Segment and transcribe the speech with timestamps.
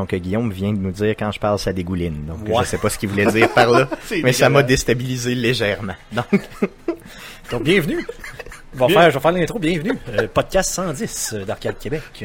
[0.00, 2.24] Donc, euh, Guillaume vient de nous dire quand je parle, ça dégouline.
[2.24, 2.64] Donc, Ouais.
[2.64, 3.86] je sais pas ce qu'il voulait dire par là,
[4.22, 5.92] mais ça m'a déstabilisé légèrement.
[6.10, 6.24] Donc,
[7.50, 8.06] Donc, bienvenue.
[8.72, 9.00] Je vais Bien.
[9.00, 9.98] faire, je vais faire l'intro, bienvenue.
[10.10, 12.24] Euh, podcast 110 euh, d'Arcade Québec.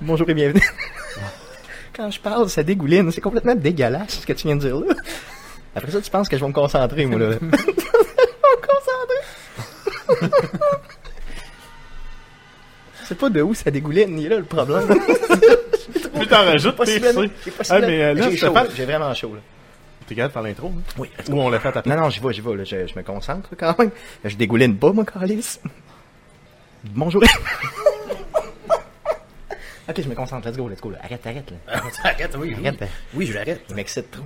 [0.00, 0.62] Bonjour et bienvenue.
[1.92, 3.10] quand je parle, ça dégouline.
[3.12, 4.94] C'est complètement dégueulasse ce que tu viens de dire là.
[5.76, 7.32] Après ça, tu penses que je vais me concentrer, moi, là.
[7.32, 7.50] je vais me
[10.20, 10.30] concentrer.
[13.06, 14.86] C'est pas de où ça dégouline, il est là le problème.
[16.14, 17.70] Plus t'en rajoutes, pire c'est.
[17.70, 18.28] Ah, mais euh, là,
[18.74, 19.40] J'ai vraiment chaud, là.
[20.06, 20.82] t'es capable de faire l'intro, hein?
[20.98, 21.96] Oui, Ou on l'a fait à ta place?
[21.96, 22.64] Non, non, j'y vais, j'y vais, là.
[22.64, 23.90] Je, je me concentre quand même.
[24.24, 25.58] Je dégouline pas, moi, Calis.
[26.84, 27.22] Bonjour.
[29.88, 30.48] ok, je me concentre.
[30.48, 30.90] Let's go, let's go.
[30.90, 30.98] là.
[31.02, 31.50] Arrête, arrête.
[31.50, 31.80] Là.
[32.04, 32.66] Arrête, oui, oui.
[32.66, 32.82] Arrête.
[32.82, 32.86] hein.
[33.14, 33.62] Oui, je l'arrête.
[33.68, 34.22] Je m'excite trop.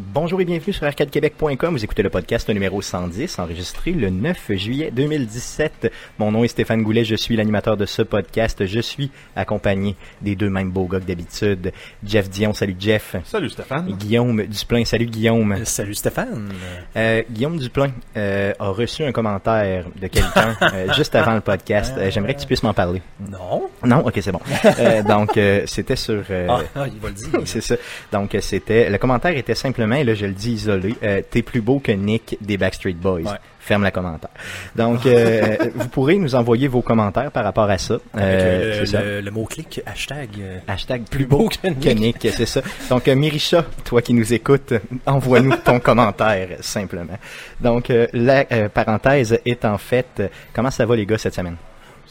[0.00, 1.72] Bonjour et bienvenue sur arcadequebec.com.
[1.74, 5.90] Vous écoutez le podcast numéro 110, enregistré le 9 juillet 2017.
[6.20, 8.64] Mon nom est Stéphane Goulet, je suis l'animateur de ce podcast.
[8.64, 11.72] Je suis accompagné des deux mêmes beaux gars que d'habitude.
[12.06, 13.16] Jeff Dion, salut Jeff.
[13.24, 13.90] Salut Stéphane.
[13.98, 15.50] Guillaume Duplain, salut Guillaume.
[15.50, 16.52] Euh, Salut Stéphane.
[16.96, 21.94] Euh, Guillaume Duplain euh, a reçu un commentaire de quelqu'un euh, juste avant le podcast.
[21.98, 23.02] Euh, J'aimerais que tu puisses m'en parler.
[23.18, 23.68] Non.
[23.84, 24.40] Non, ok, c'est bon.
[24.78, 26.22] Euh, donc, euh, c'était sur.
[26.30, 27.28] euh, Ah, ah, il va le dire.
[27.46, 27.74] c'est ça.
[28.12, 28.88] Donc, c'était.
[28.90, 30.94] Le commentaire était simplement, et là, je le dis isolé.
[31.02, 33.22] euh, T'es plus beau que Nick des Backstreet Boys.
[33.22, 33.38] Ouais.
[33.60, 34.30] Ferme le commentaire.
[34.76, 37.94] Donc, euh, vous pourrez nous envoyer vos commentaires par rapport à ça.
[37.94, 39.02] Euh, euh, le, ça.
[39.02, 40.28] le, le mot-clic, hashtag.
[40.40, 41.80] euh, Hashtag plus beau que Nick.
[41.80, 42.62] que Nick, c'est ça.
[42.88, 44.72] Donc, euh, Mirisha, toi qui nous écoutes,
[45.04, 47.18] envoie-nous ton commentaire, simplement.
[47.60, 51.34] Donc, euh, la euh, parenthèse est en fait, euh, comment ça va les gars cette
[51.34, 51.56] semaine?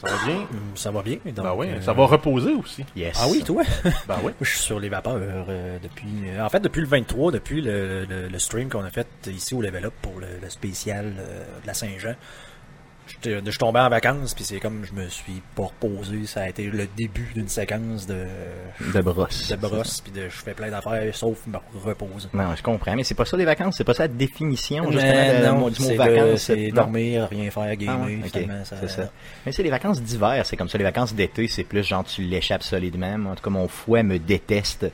[0.00, 0.36] Ça va bien?
[0.36, 0.46] hum,
[0.76, 1.16] ça va bien.
[1.26, 2.84] Donc, Ben oui, euh, ça va reposer aussi.
[2.96, 3.18] Yes.
[3.20, 3.62] Ah oui, toi?
[4.06, 4.32] Ben oui.
[4.40, 5.16] Je suis sur les vapeurs
[5.48, 6.06] euh, depuis.
[6.28, 9.54] euh, en fait, depuis le 23, depuis le, le, le stream qu'on a fait ici
[9.54, 12.14] au Level Up pour le, le spécial euh, de la Saint-Jean.
[13.08, 16.26] J'étais- Je suis tombé en vacances, puis c'est comme je me suis pas reposé.
[16.26, 18.24] Ça a été le début d'une séquence de,
[18.94, 19.48] De brosse.
[19.50, 22.28] de brosse, puis de je fais plein d'affaires sauf me reposer.
[22.34, 25.12] Non, je comprends, mais c'est pas ça des vacances, c'est pas ça la définition, justement,
[25.12, 26.40] Mais de- non, du mot vacances.
[26.42, 27.96] c'est dormir, rien faire, gamer.
[28.02, 29.10] Ah ouais, ok, finalement, ça- c'est ça.
[29.46, 30.76] Mais c'est les vacances d'hiver, c'est comme ça.
[30.78, 33.16] Les vacances d'été, c'est plus genre tu l'échappes solidement.
[33.18, 34.86] Moi, en tout cas, mon fouet me déteste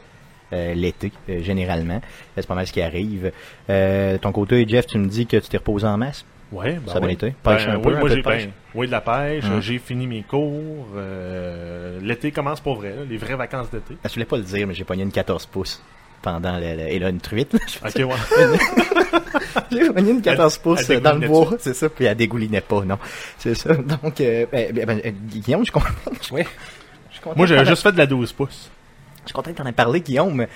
[0.53, 2.01] euh, l'été, euh, généralement.
[2.37, 3.33] C'est pas mal ce qui arrive.
[3.71, 6.25] Euh, ton côté, Jeff, tu me dis que tu t'es reposé en masse?
[6.55, 7.15] Ouais, ben Ça a bien oui.
[7.15, 7.35] été.
[7.43, 8.45] Pêche Ben un peu, oui, un moi peu j'ai pêche.
[8.47, 9.45] ben, oui, de la pêche.
[9.45, 9.61] Hum.
[9.61, 10.87] J'ai fini mes cours.
[10.97, 13.97] euh, L'été commence pour vrai, là, les vraies vacances d'été.
[14.05, 15.83] Ah, Je voulais pas le dire, mais j'ai pogné une 14 pouces
[16.23, 17.53] pendant le, le- et là une truite.
[17.53, 18.59] là, Ok, ouais.
[19.71, 22.61] J'ai pogné une 14 Elle- pouces elle dans le bois, c'est ça, puis elle dégoulinait
[22.61, 22.99] pas, non.
[23.39, 23.75] C'est ça.
[23.75, 25.87] Donc, euh, ben, euh, Guillaume, je suis content.
[26.33, 26.43] Oui.
[27.11, 28.71] Je suis content Moi, de j'avais juste fait de la 12 pouces.
[29.23, 30.47] Je suis content que t'en aies parlé, Guillaume,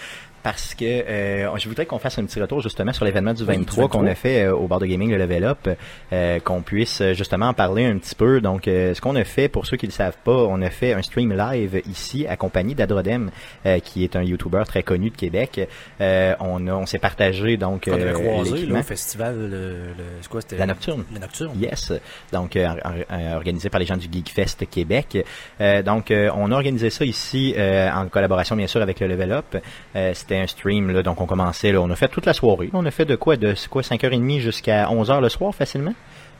[0.42, 3.56] parce que euh, je voudrais qu'on fasse un petit retour justement sur l'événement du Oui,
[3.56, 4.10] du 23 qu'on 23.
[4.10, 5.68] a fait euh, au bar de gaming, le Level Up,
[6.12, 8.40] euh, qu'on puisse euh, justement en parler un petit peu.
[8.40, 10.70] Donc, euh, ce qu'on a fait, pour ceux qui ne le savent pas, on a
[10.70, 13.30] fait un stream live ici, accompagné d'Adrodem,
[13.66, 15.68] euh, qui est un YouTuber très connu de Québec.
[16.00, 19.74] Euh, on a, on s'est partagé donc Qu'on avait euh, croisé là, au festival, le,
[20.30, 20.56] quoi, c'était?
[20.56, 21.04] La Nocturne.
[21.12, 21.52] La Nocturne.
[21.60, 21.92] Yes,
[22.32, 22.76] donc or-
[23.34, 25.18] organisé par les gens du Geekfest Québec.
[25.60, 29.06] Euh, donc euh, on a organisé ça ici euh, en collaboration bien sûr avec le
[29.06, 29.56] Level Up.
[30.28, 32.68] Euh, C'était un stream là, donc on commençait, là, on a fait toute la soirée.
[32.74, 35.94] On a fait de quoi de quoi 5h30 jusqu'à 11h le soir facilement.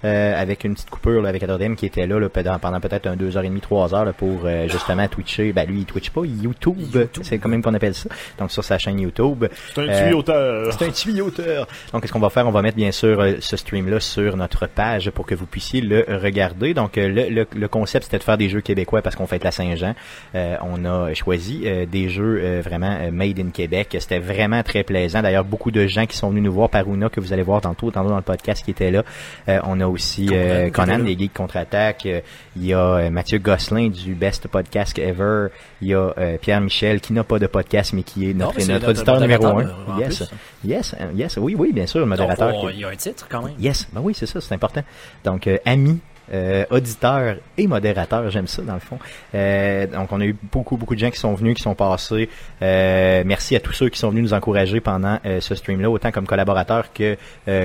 [0.05, 3.09] Euh, avec une petite coupure là, avec Adrodem qui était là, là, pendant, pendant peut-être
[3.09, 5.53] un 2h30, 3h là, pour euh, justement twitcher.
[5.53, 7.25] Ben lui il twitch pas, il YouTube, YouTube.
[7.25, 8.09] c'est quand même qu'on appelle ça.
[8.39, 9.47] Donc sur sa chaîne YouTube.
[9.75, 10.73] C'est un Euh, tuyauteur.
[10.73, 11.67] c'est un tuyauteur.
[11.93, 12.47] Donc, qu'est-ce qu'on va faire?
[12.47, 15.81] On va mettre, bien sûr, euh, ce stream-là sur notre page pour que vous puissiez
[15.81, 16.75] le regarder.
[16.75, 19.43] Donc, euh, le, le, le concept, c'était de faire des jeux québécois parce qu'on fête
[19.43, 19.97] la Saint-Jean.
[20.37, 23.78] Euh, on a choisi euh, des jeux euh, vraiment euh, made in Québec.
[23.91, 25.23] C'était vraiment très plaisant.
[25.23, 27.61] D'ailleurs, beaucoup de gens qui sont venus nous voir par Una, que vous allez voir
[27.61, 29.05] tantôt, tantôt dans le podcast qui était là.
[29.49, 32.07] Euh, on a aussi euh, Conan des Geeks Contre-Attaque.
[32.07, 32.21] Euh,
[32.57, 35.49] Il y a Mathieu Gosselin du Best Podcast Ever.
[35.81, 39.21] Il y a Pierre Michel qui n'a pas de podcast mais qui est notre, auditeur
[39.21, 39.99] numéro un.
[39.99, 40.31] Yes.
[40.65, 42.71] Yes, yes, oui, oui, bien sûr, le modérateur.
[42.73, 43.55] il y a un titre quand même.
[43.59, 44.83] Yes, ben oui, c'est ça, c'est important.
[45.25, 46.01] Donc, ami,
[46.33, 48.99] euh, auditeur et modérateur, j'aime ça dans le fond.
[49.35, 52.29] Euh, donc, on a eu beaucoup, beaucoup de gens qui sont venus, qui sont passés.
[52.63, 56.11] Euh, merci à tous ceux qui sont venus nous encourager pendant euh, ce stream-là, autant
[56.11, 57.17] comme collaborateurs que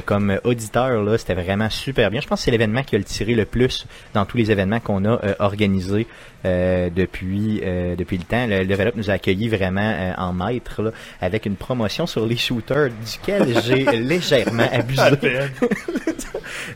[0.06, 1.04] comme auditeurs.
[1.04, 2.22] Là, c'était vraiment super bien.
[2.22, 4.80] Je pense que c'est l'événement qui a le tiré le plus dans tous les événements
[4.80, 6.08] qu'on a organisés
[6.44, 8.46] depuis euh, depuis le temps.
[8.48, 10.92] Le Level Up nous a accueillis vraiment euh, en maître là,
[11.22, 15.02] avec une promotion sur les shooters duquel j'ai légèrement abusé.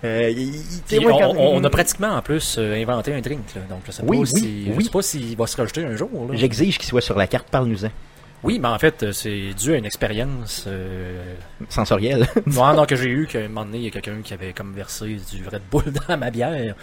[0.04, 0.56] Euh, il-
[0.92, 3.62] il- on, quand- on a pratiquement en plus euh, inventé un drink, là.
[3.69, 4.84] donc je sais Oui, pas oui, si, je oui.
[4.86, 6.10] sais pas s'il va se rajouter un jour.
[6.34, 7.90] J'exige qu'il soit sur la carte, parle-nous-en.
[8.44, 11.34] Oui, mais en fait, euh, c'est dû à une expérience euh,
[11.70, 12.28] Sensoriel.
[12.46, 14.54] non, non, que j'ai eu qu'à un moment donné, il y a quelqu'un qui avait
[14.54, 16.75] comme versé du Red Bull dans ma bière.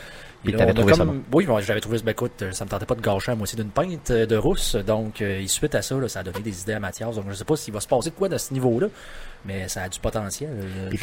[0.44, 2.87] Puis là, trouvé ça comme- Oui, bon, j'avais trouvé, ben, écoute, euh, ça me tentait
[2.87, 5.82] pas de gâcher la moitié d'une pinte euh, de rousse, donc euh, et suite à
[5.82, 7.81] ça, là, ça a donné des idées à Mathias, donc je sais pas s'il va
[7.81, 8.88] se passer de quoi de ce niveau-là,
[9.46, 10.50] mais ça a du potentiel.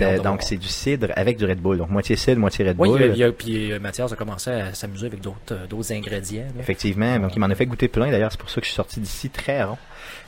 [0.02, 1.78] euh, donc c'est du cidre avec du Red Bull.
[1.78, 3.24] Donc moitié cidre, moitié Red Oui, Bull.
[3.24, 6.46] a- puis Mathias a commencé à s'amuser avec d'autres d'autres ingrédients.
[6.56, 6.62] là.
[6.62, 8.10] Effectivement, donc il m'en a fait goûter plein.
[8.12, 9.78] D'ailleurs, c'est pour ça que je suis sorti d'ici très rond.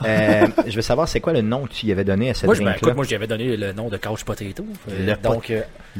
[0.04, 2.44] Euh, je veux savoir, c'est quoi le nom que tu y avais donné à cette
[2.44, 2.88] Moi, ben, drink-là?
[2.88, 4.64] écoute, moi, j'y avais donné le nom de couch potato.
[4.88, 5.52] Le donc,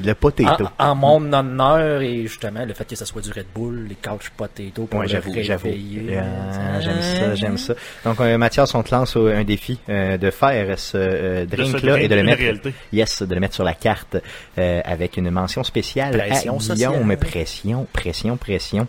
[0.02, 0.64] Le potato.
[0.78, 3.94] en, en mon honneur et justement le fait que ça soit du Red Bull, les
[3.94, 5.68] couch potato pour Ouais, le j'avoue, j'avoue.
[6.16, 7.74] Ah, j'aime ça, j'aime ça.
[8.04, 11.92] Donc, euh, Mathias, on te lance au- un défi euh, de faire ce euh, drink-là
[11.92, 12.74] drink et de le une mettre, réalité.
[12.92, 14.16] yes, de le mettre sur la carte
[14.58, 16.92] euh, avec une mention spéciale Pression à sociale.
[16.92, 17.16] Guillaume.
[17.16, 18.86] Pression, pression, pression.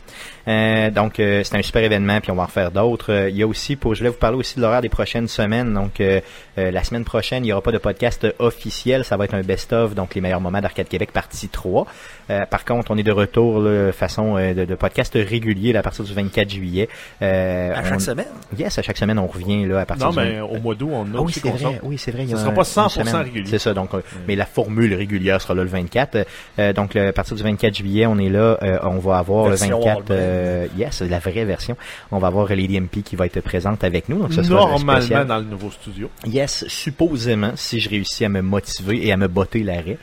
[0.48, 3.30] Euh, donc, euh, c'est un super événement, puis on va en faire d'autres.
[3.30, 5.74] Il y a aussi, pour, je voulais vous parler aussi de l'horaire des prochaines semaines.
[5.74, 6.22] Donc, euh,
[6.58, 9.04] euh, la semaine prochaine, il n'y aura pas de podcast officiel.
[9.04, 11.86] Ça va être un best-of, donc les meilleurs moments d'Arcade Québec, partie 3.
[12.32, 15.80] Euh, par contre, on est de retour, là, façon euh, de, de podcast régulier là,
[15.80, 16.88] à partir du 24 juillet.
[17.22, 18.26] Euh, À chaque on- semaine?
[18.58, 20.90] Yes, à chaque semaine, on revient là à partir Non, du mais au mois d'août,
[20.92, 21.74] on a ah oui, c'est vrai, sort.
[21.84, 22.26] oui, c'est vrai.
[22.28, 23.16] Ce a sera pas une 100% semaine.
[23.24, 23.46] régulier.
[23.50, 26.26] C'est ça, donc, euh, mais la formule régulière sera là le 24.
[26.60, 29.50] Euh, donc, le- à partir du 24 juillet, on est là, euh, on va avoir
[29.50, 30.06] Version le 24, Wallman.
[30.12, 31.76] euh, yes, la vraie version.
[32.12, 34.96] On va avoir Lady MP qui va être présente avec nous, donc ce sera Normalement
[35.02, 35.28] spécial.
[35.28, 36.10] dans le nouveau studio.
[36.26, 39.98] Yes, supposément, si je réussis à me motiver et à me botter l'arrêt.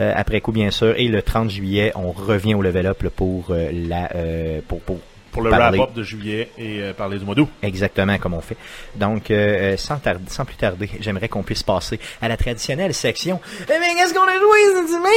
[0.00, 0.94] Euh, après coup, bien sûr.
[0.96, 4.98] Et le 30 juillet, on revient au level up pour euh, la euh, pour, pour
[5.32, 7.48] Pour le wrap-up de juillet et euh, parler du mois d'août.
[7.62, 8.56] Exactement comme on fait.
[8.96, 13.40] Donc, euh, sans, tarder, sans plus tarder, j'aimerais qu'on puisse passer à la traditionnelle section.
[13.62, 15.10] Eh bien, qu'est-ce qu'on a joué cette semaine?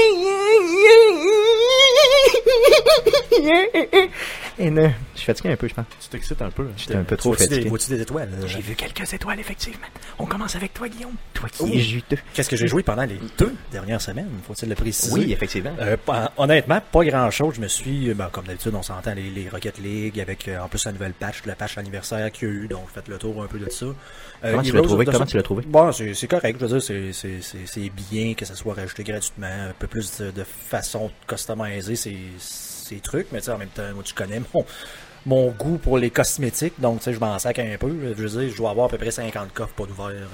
[4.59, 5.85] Et ne, je suis fatigué un peu, je pense.
[5.99, 6.61] Tu t'excites un peu.
[6.63, 6.73] hein?
[6.77, 7.69] J'étais un peu trop des, fatigué.
[7.69, 8.29] vois-tu des étoiles?
[8.45, 9.87] J'ai vu quelques étoiles, effectivement.
[10.19, 11.15] On commence avec toi, Guillaume.
[11.33, 11.69] Toi qui Oh.
[11.73, 12.17] es juteux.
[12.35, 14.29] Qu'est-ce que j'ai joué pendant les deux dernières semaines?
[14.47, 15.11] Faut-il le préciser?
[15.11, 15.71] Oui, effectivement.
[15.81, 15.97] Euh,
[16.37, 17.55] honnêtement, pas grand chose.
[17.55, 20.59] Je me suis, euh, ben, comme d'habitude, on s'entend les, les Rocket League avec euh,
[20.59, 23.17] en plus la nouvelle patch, la patch anniversaire qu'il y a eu, donc faites le
[23.17, 23.85] tour un peu de ça.
[23.85, 25.05] Euh, Comment tu l'as trouvé?
[25.05, 25.63] Comment tu l'as trouvé?
[25.65, 26.57] Bon, c'est correct.
[26.59, 30.43] Je veux dire, c'est- bien que ça soit rajouté gratuitement, un peu plus de, de
[30.43, 34.41] façon de customiser ces, ces trucs, mais tu sais, en même temps, moi, tu connais
[34.53, 34.65] mon,
[35.25, 37.89] mon goût pour les cosmétiques, donc tu sais, je m'en sac un peu.
[37.89, 40.07] Je veux dire, je dois avoir à peu près 50 coffres pas d'ouvert.
[40.07, 40.25] euh,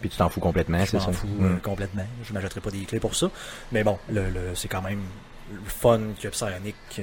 [0.00, 1.06] Puis tu t'en fous complètement, je c'est ça?
[1.06, 1.60] m'en fous Mm.
[1.60, 2.06] complètement.
[2.22, 3.30] Je m'achèterai pas des clés pour ça.
[3.72, 5.00] Mais bon, le, le- c'est quand même
[5.50, 7.02] le fun que Psyonic euh,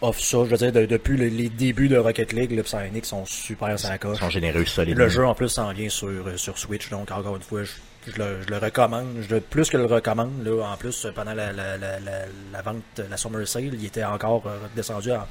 [0.00, 0.38] offre ça.
[0.44, 3.76] Je veux dire, de- depuis le- les débuts de Rocket League, le Psyonic sont super
[3.78, 4.18] Ils coche.
[4.18, 4.96] sont généreux, solides.
[4.96, 7.72] Le jeu en plus s'en vient sur, euh, sur Switch, donc encore une fois, je,
[8.12, 9.06] je le, je le recommande.
[9.28, 12.12] Je, plus que le recommande, là, en plus, pendant la, la, la, la,
[12.52, 15.26] la vente, la Summer Sale, il était encore euh, descendu à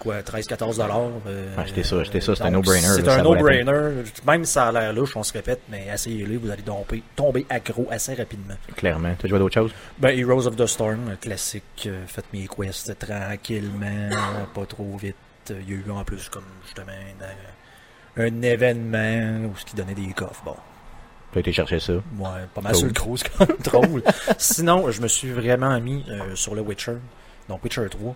[0.00, 1.10] quoi 13-14 dollars.
[1.28, 4.02] Euh, Achetez ça, achetez ça, c'est un no-brainer, C'est un no-brainer.
[4.26, 7.46] Même si ça a l'air louche, on se répète, mais essayez-le, vous allez tomber, tomber
[7.48, 8.54] accro assez rapidement.
[8.76, 9.14] Clairement.
[9.18, 9.72] Tu as joué d'autres choses?
[9.98, 14.10] Ben, Heroes of the Storm, classique, euh, faites mes quests tranquillement,
[14.54, 15.14] pas trop vite.
[15.50, 16.92] Il y a eu en plus comme justement
[18.16, 20.42] un, un événement où ce qui donnait des coffres.
[20.44, 20.56] Bon,
[21.32, 21.92] Tu as été chercher ça?
[21.94, 22.00] ouais,
[22.54, 22.78] pas mal Cool.
[22.78, 24.02] sur le cruise quand même drôle.
[24.38, 26.96] Sinon, je me suis vraiment mis euh, sur le Witcher,
[27.48, 28.14] donc Witcher 3.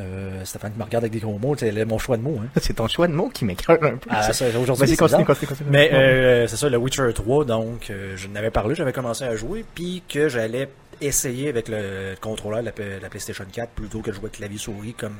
[0.00, 2.40] Euh, Stéphane qui me regarde avec des gros mots, c'est mon choix de mots.
[2.42, 2.48] Hein.
[2.60, 4.08] C'est ton choix de mots qui m'écœure un peu.
[4.10, 4.32] Ah, ça.
[4.32, 5.26] ça, aujourd'hui, c'est continue, bizarre.
[5.26, 5.70] continue, continue.
[5.70, 9.36] Mais euh, c'est ça, le Witcher 3, donc euh, je n'avais parlé, j'avais commencé à
[9.36, 10.68] jouer, puis que j'allais
[11.00, 12.72] essayer avec le contrôleur de
[13.02, 15.16] la, PlayStation 4 plutôt que de jouer clavier-souris comme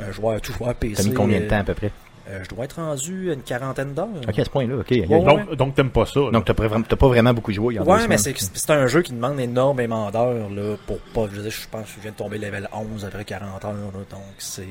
[0.00, 1.02] un joueur, tout joueur PC.
[1.02, 1.92] T'as mis combien de euh, temps à peu près?
[2.28, 4.08] Euh, Je dois être rendu à une quarantaine d'heures.
[4.28, 4.90] Ok, à ce point-là, ok.
[4.90, 6.20] Ouais, Donc, donc t'aimes pas ça.
[6.20, 6.30] là.
[6.30, 7.74] Donc, t'as pas, vraiment- t'as pas vraiment beaucoup joué.
[7.74, 10.76] il y a deux Ouais, mais c'est c'est un jeu qui demande énormément d'heures là,
[10.86, 11.26] pour pas.
[11.30, 13.72] Je, veux dire, je pense que je viens de tomber level 11 après 40 heures,
[13.72, 14.62] là, donc c'est.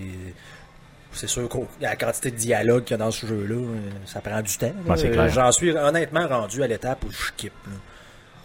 [1.13, 4.21] C'est sûr que la quantité de dialogue qu'il y a dans ce jeu-là, euh, ça
[4.21, 4.71] prend du temps.
[4.87, 7.51] Ouais, J'en suis honnêtement rendu à l'étape où je skip.
[7.65, 7.73] là.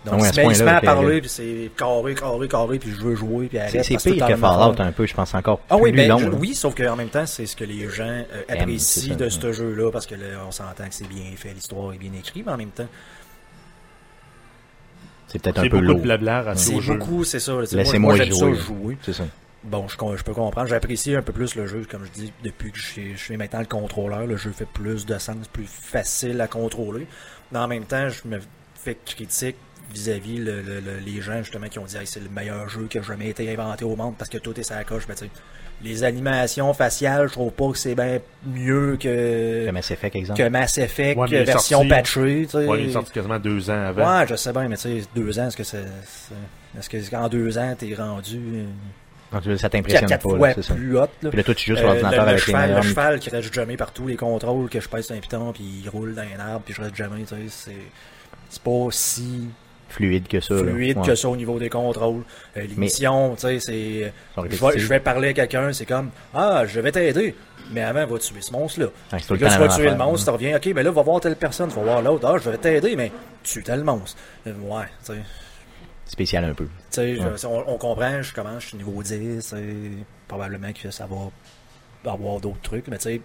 [0.04, 1.16] Ah Donc, ouais, à il ce se met- il se met point-là, à puis, parler,
[1.16, 3.84] euh, puis c'est carré, carré, carré, puis je veux jouer, puis C'est arrête.
[4.00, 6.18] c'est pire que Fallout un peu, je pense encore Ah oui, ben, long.
[6.18, 9.24] je- oui, sauf qu'en même temps, c'est ce que les gens euh, apprécient ça, de
[9.24, 9.30] ouais.
[9.30, 12.46] ce jeu-là, parce que là, on s'entend que c'est bien fait, l'histoire est bien écrite,
[12.46, 12.86] mais en même temps,
[15.28, 16.00] C'est peut-être un peu lourd.
[16.54, 17.52] c'est beaucoup, c'est ça.
[17.72, 18.54] Laissez-moi moi, j'aime jouer.
[18.56, 18.98] ça jouer.
[19.02, 19.24] C'est ça.
[19.64, 20.68] Bon, je, peux comprendre.
[20.68, 23.36] J'apprécie un peu plus le jeu, comme je dis, depuis que je suis, je suis
[23.36, 24.24] maintenant le contrôleur.
[24.24, 27.08] Le jeu fait plus de sens, plus facile à contrôler.
[27.50, 28.38] Mais en même temps, je me
[28.76, 29.56] fais critique
[29.92, 32.86] vis-à-vis le- le- le- les gens justement qui ont dit Hey, c'est le meilleur jeu
[32.90, 35.06] qui a jamais été inventé au monde parce que tout est sur la coche.
[35.06, 35.14] Ben,
[35.82, 40.42] les animations faciales, je trouve pas que c'est bien mieux que, Le Mass Effect, exemple.
[40.42, 42.42] que Mass Effect Ouais, version sorti- patchée.
[42.46, 42.66] tu sais.
[42.66, 44.18] Ouais, il est sorti quasiment deux ans avant.
[44.20, 45.84] Ouais, je sais bien, mais tu sais, deux ans, est-ce que c'est.
[46.06, 48.36] c'est- Est-ce que qu'en deux ans, t'es rendu.
[48.38, 48.64] euh,
[49.32, 50.74] Donc, ça quatre, t'impressionne quatre pas, fois là, c'est ça.
[50.74, 50.92] plus.
[50.92, 51.08] Là.
[51.20, 53.18] Puis là, toi, tu joues sur Euh, l'ordinateur le, le avec les cheval, le cheval
[53.20, 56.22] qui reste jamais partout, les contrôles, que je pèse un piton, puis il roule dans
[56.22, 57.72] un arbre, puis je reste jamais, tu sais, c'est,
[58.48, 59.48] c'est pas si
[59.96, 60.54] fluide que ça.
[60.54, 60.60] là.
[60.60, 61.06] fluide Ouais.
[61.06, 62.22] que ça au niveau des contrôles.
[62.56, 64.12] Euh, missions, tu sais, c'est,
[64.50, 67.34] je je vais parler à quelqu'un, c'est comme, ah, je vais t'aider.
[67.72, 68.86] Mais avant, va tuer ce monstre-là.
[69.10, 71.68] Temps tu vas tuer le monstre, tu reviens, ok, mais là, va voir telle personne,
[71.70, 73.10] vas voir l'autre, ah, je vais t'aider, mais
[73.42, 74.16] tue tel monstre.
[74.46, 75.18] Euh, ouais, tu sais.
[76.04, 76.66] Spécial un peu.
[76.66, 77.44] Tu sais, Ouais.
[77.46, 82.38] on, on comprend, je commence, je suis niveau 10, et probablement que ça va avoir
[82.40, 83.20] d'autres trucs, mais tu sais,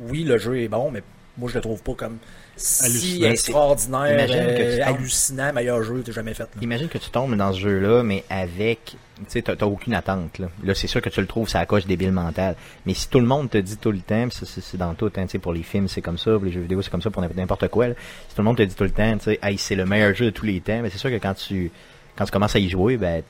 [0.00, 1.02] oui, le jeu est bon, mais
[1.36, 2.16] moi, je le trouve pas comme
[2.56, 6.44] si extraordinaire, euh, tu tombes- hallucinant, meilleur jeu que t'as jamais fait.
[6.44, 6.48] là.
[6.62, 8.96] Imagine que tu tombes dans ce jeu-là, mais avec, tu
[9.28, 10.48] sais, t'as aucune attente, là.
[10.64, 12.56] Là, c'est sûr que tu le trouves, ça coche débile mental.
[12.86, 15.32] Mais si tout le monde te dit tout le temps, c'est dans tout, hein, tu
[15.32, 17.22] sais, pour les films, c'est comme ça, pour les jeux vidéo, c'est comme ça, pour
[17.22, 17.94] n'importe quoi, là.
[18.28, 20.14] Si tout le monde te dit tout le temps, tu sais, hey, c'est le meilleur
[20.14, 21.70] jeu de tous les temps, mais c'est sûr que quand tu,
[22.16, 23.22] quand tu commences à y jouer, ben,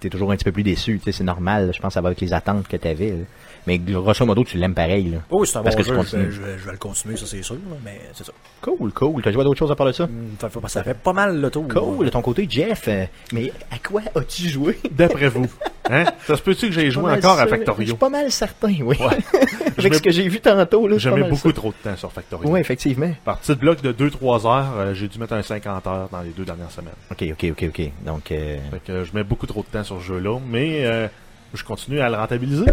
[0.00, 2.00] t'es toujours un petit peu plus déçu, tu sais, c'est normal, je pense que ça
[2.00, 3.16] va avec les attentes que t'avais, là.
[3.66, 5.18] Mais grosso modo, tu l'aimes pareil, là.
[5.30, 7.16] Oui, c'est un Parce bon que jeu, je, vais- je vais- je vais le continuer,
[7.16, 8.32] ça c'est sûr, mais c'est ça.
[8.60, 9.22] Cool, cool.
[9.22, 10.04] T'as joué à d'autres choses à part de ça?
[10.04, 11.68] Hum, Ça fait, ça fait pas mal le tour.
[11.68, 14.78] Cool, de ton côté, Jeff, euh, mais à quoi as-tu joué?
[14.90, 15.46] D'après vous.
[15.90, 16.04] Hein?
[16.26, 17.44] Ça se peut-tu que j'ai joué encore à sûr.
[17.44, 17.86] Je Factorio?
[17.88, 18.96] suis pas mal certain, oui.
[18.98, 19.18] Ouais.
[19.78, 20.96] Avec mets- ce que j'ai vu tantôt, là.
[20.96, 21.54] Mis mal beaucoup ça.
[21.54, 22.48] trop de temps sur Factorio.
[22.50, 23.12] Oui, effectivement.
[23.24, 26.30] Par petit bloc de 2-3 heures, euh, j'ai dû mettre un 50 heures dans les
[26.30, 26.94] deux dernières semaines.
[27.10, 27.90] Ok, ok, ok, ok.
[28.06, 30.84] Donc, euh, Fait que euh, je mets beaucoup trop de temps sur ce jeu-là, mais
[30.84, 31.06] euh,
[31.54, 32.66] je continue à le rentabiliser.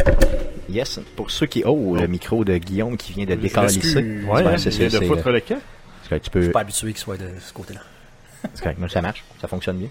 [0.69, 0.99] Yes.
[1.15, 1.63] Pour ceux qui.
[1.65, 4.23] Oh, le micro de Guillaume qui vient de décalisser.
[4.25, 5.59] Ouais, hein, c'est il vient ça, de foutre le camp.
[6.07, 6.41] Correct, tu Je peux.
[6.43, 7.81] suis pas habitué qu'il soit de ce côté-là.
[8.53, 9.23] C'est correct, mais ça marche.
[9.41, 9.89] Ça fonctionne bien.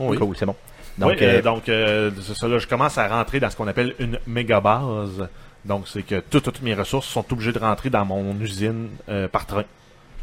[0.00, 0.18] Oui.
[0.18, 0.56] Cool, c'est bon.
[0.98, 3.66] Donc, Donc, euh, euh, donc euh, ça, là, je commence à rentrer dans ce qu'on
[3.68, 5.28] appelle une méga base.
[5.64, 9.28] Donc, c'est que toutes, toutes mes ressources sont obligées de rentrer dans mon usine euh,
[9.28, 9.64] par train.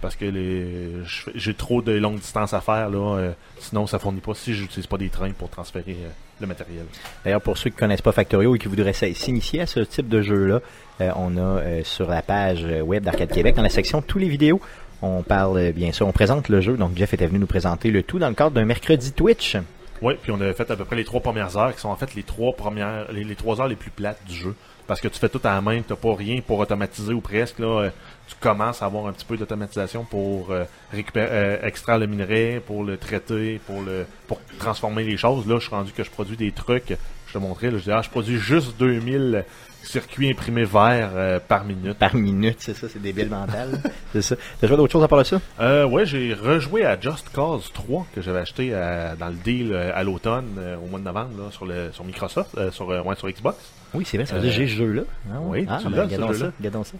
[0.01, 3.17] Parce que les je fais- j'ai trop de longues distances à faire, là.
[3.17, 6.10] euh, sinon, ça fournit pas si j'utilise pas des trains pour transférer euh,
[6.42, 6.86] le matériel.
[7.24, 10.22] D'ailleurs, pour ceux qui connaissent pas Factorio et qui voudraient s'initier à ce type de
[10.22, 10.60] jeu-là,
[11.02, 14.20] euh, on a euh, sur la page euh, web d'Arcade Québec, dans la section tous
[14.20, 14.60] les vidéos,
[15.02, 16.78] on parle bien sûr, on présente le jeu.
[16.78, 19.58] Donc Jeff était venu nous présenter le tout dans le cadre d'un mercredi Twitch.
[20.02, 21.96] Oui, puis on a fait à peu près les trois premières heures, qui sont en
[21.96, 24.56] fait les trois premières, les, les trois heures les plus plates du jeu.
[24.88, 27.60] Parce que tu fais tout à la main, t'as pas rien pour automatiser ou presque.
[27.60, 27.92] Là,
[28.32, 32.62] tu commences à avoir un petit peu d'automatisation pour euh, récupérer, euh, extraire le minerai,
[32.66, 35.46] pour le traiter, pour le, pour transformer les choses.
[35.48, 36.94] Là, je suis rendu que je produis des trucs.
[37.28, 39.46] Je te montrais, là, je dis, ah, je produis juste 2000
[39.84, 41.94] circuits imprimés verts euh, par minute.
[41.98, 43.82] Par minute, c'est ça, c'est débile mental.
[44.14, 44.36] c'est ça.
[44.60, 45.42] T'as joué d'autres choses à part de ça?
[45.60, 49.74] Euh, ouais, j'ai rejoué à Just Cause 3 que j'avais acheté à- dans le deal
[49.76, 53.58] à l'automne, au mois de novembre, là, sur, le, sur Microsoft, sur, ouais, sur Xbox.
[53.94, 55.02] Oui, c'est vrai, ça veut dire j'ai ce jeu-là.
[55.30, 56.52] Ah, oui, ah, tu ben, ce jeu-là.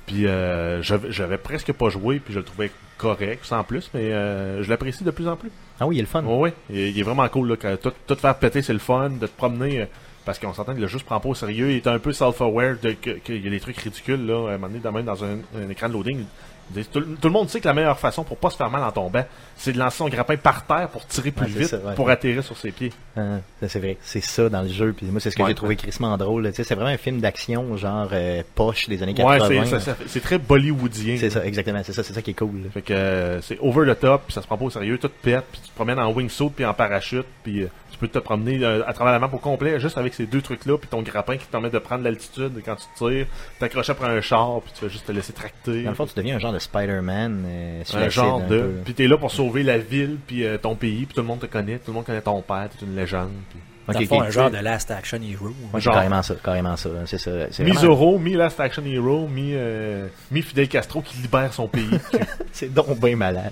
[0.06, 4.62] Puis euh, j'avais presque pas joué, puis je le trouvais correct, sans plus, mais euh,
[4.64, 5.50] je l'apprécie de plus en plus.
[5.80, 6.24] Ah oui, il est le fun.
[6.24, 8.80] Ouais, ouais, il, il est vraiment cool, là, que tout, tout faire péter, c'est le
[8.80, 9.86] fun, de te promener, euh,
[10.26, 12.12] parce qu'on s'entend que le jeu se prend pas au sérieux, il est un peu
[12.12, 15.24] self-aware, qu'il y a des trucs ridicules, là, à un moment donné, dans- même dans
[15.24, 16.26] un, un écran de loading.
[16.92, 18.92] Tout, tout le monde sait que la meilleure façon pour pas se faire mal en
[18.92, 19.24] tombant,
[19.56, 21.96] c'est de lancer son grappin par terre pour tirer plus Ouais, vite, ça, ouais.
[21.96, 22.92] pour atterrir sur ses pieds.
[23.18, 23.38] Ah,
[23.68, 24.94] c'est vrai, c'est ça dans le jeu.
[24.96, 25.50] Puis moi, c'est ce que Ouais.
[25.50, 26.44] j'ai trouvé crissement drôle.
[26.44, 26.50] là.
[26.51, 29.80] Tu sais, c'est vraiment un film d'action, genre euh, poche des années Ouais, 80.
[30.08, 31.18] c'est, très bollywoodien.
[31.20, 31.82] C'est ça, exactement.
[31.84, 32.63] C'est ça, c'est ça qui est cool.
[32.63, 32.70] là.
[32.74, 35.10] Fait que euh, c'est over the top, puis ça se prend pas au sérieux, tout
[35.22, 38.20] pète, puis tu te promènes en wingsuit puis en parachute, puis euh, tu peux te
[38.20, 41.01] promener à travers la map au complet juste avec ces deux trucs là, puis ton
[41.01, 43.28] grappin qui te permet de prendre l'altitude quand tu tires,
[43.60, 45.84] t'accroches après un char, puis tu vas juste te laisser tracter.
[45.84, 47.44] Dans le fond, tu deviens un genre de Spider-Man.
[47.46, 48.60] Euh, un genre de.
[48.60, 48.72] peu.
[48.86, 51.39] Puis t'es là pour sauver la ville, puis euh, ton pays, puis tout le monde
[51.39, 53.30] te connaît, tout le monde connaît ton père, t'es une légende.
[53.50, 54.25] puis- Ok, Dans le fond, ok.
[54.27, 55.50] un genre de Last Action Hero.
[55.74, 55.96] C'est genre.
[55.96, 56.89] carrément ça, carrément ça.
[57.08, 57.32] C'est ça.
[57.50, 61.51] C'est Mi vraiment- Zorro, mi Last Action Hero, mi, euh, mi Fidel Castro qui libère
[61.51, 61.89] son pays.
[62.51, 63.51] C'est donc bien malade.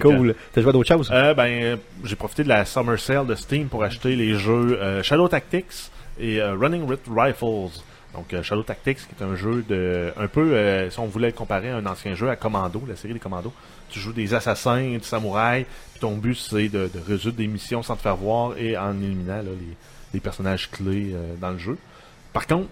[0.00, 0.36] Cool.
[0.52, 1.10] T'as joué à d'autres choses?
[1.12, 5.02] Euh, ben, j'ai profité de la Summer Sale de Steam pour acheter les jeux euh,
[5.02, 7.70] Shadow Tactics et euh, Running with Rifles.
[8.14, 10.12] Donc, euh, Shadow Tactics, qui est un jeu de.
[10.16, 12.96] Un peu, euh, si on voulait le comparer à un ancien jeu, à Commando, la
[12.96, 13.52] série des Commandos.
[13.90, 17.82] Tu joues des assassins, des samouraïs, puis ton but, c'est de, de résoudre des missions
[17.82, 19.76] sans te faire voir et en éliminant là, les,
[20.14, 21.76] les personnages clés euh, dans le jeu.
[22.32, 22.68] Par contre,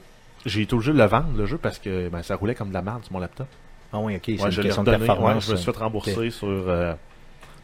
[0.47, 2.75] j'ai été obligé de le vendre, le jeu, parce que ben, ça roulait comme de
[2.75, 3.47] la merde sur mon laptop.
[3.93, 4.23] Ah oui, ok.
[4.25, 4.91] C'est Ouais, une je question de.
[4.91, 6.95] Ouais, je me suis fait rembourser sur, euh,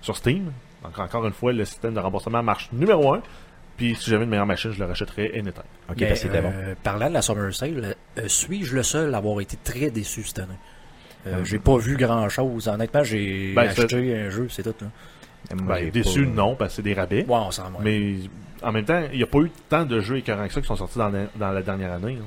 [0.03, 0.53] sur Steam.
[0.85, 3.23] Donc, encore une fois, le système de remboursement marche numéro un.
[3.79, 5.63] Puis, si j'avais une meilleure machine, je le rachèterais anytime.
[5.89, 6.53] Ok, Mais, parce que c'était bon.
[6.55, 10.23] euh, Parlant de la Summer Sale, euh, suis-je le seul à avoir été très déçu
[10.25, 10.49] cette année?
[11.27, 12.69] Euh, Euh, j'ai pas vu grand chose.
[12.69, 14.75] Honnêtement, j'ai Ben, acheté un jeu, c'est tout.
[14.81, 15.55] Là.
[15.57, 17.25] Moi, Ben, j'ai déçu, pas- non, parce que c'est des rabais.
[17.27, 17.71] Ouais, on s'en.
[17.81, 18.17] Mais
[18.63, 20.67] en même temps, il n'y a pas eu tant de jeux écœurants que ça qui
[20.67, 22.19] sont sortis dans la, dans la dernière année.
[22.21, 22.25] hein.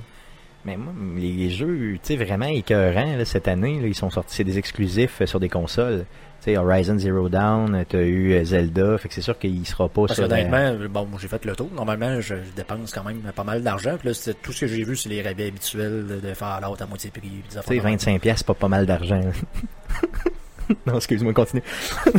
[0.65, 4.35] Mais moi, les jeux, tu sais, vraiment écœurants, là, cette année, là, ils sont sortis,
[4.35, 6.05] c'est des exclusifs euh, sur des consoles.
[6.43, 9.87] Tu sais, Horizon Zero Dawn, t'as eu euh, Zelda, fait que c'est sûr qu'il sera
[9.89, 10.27] pas Parce sur...
[10.27, 11.69] la- honnêtement, euh, bon, j'ai fait le tour.
[11.75, 13.95] Normalement, je, je dépense quand même pas mal d'argent.
[13.97, 16.85] Puis là, c'est- tout ce que j'ai vu, c'est les rabais habituels de, Fallout à
[16.85, 17.21] moitié prix.
[17.49, 17.83] Tu sais, de même.
[17.93, 19.21] 25 pièces, c'est pas pas mal d'argent.
[20.85, 21.63] non, excuse-moi, continue.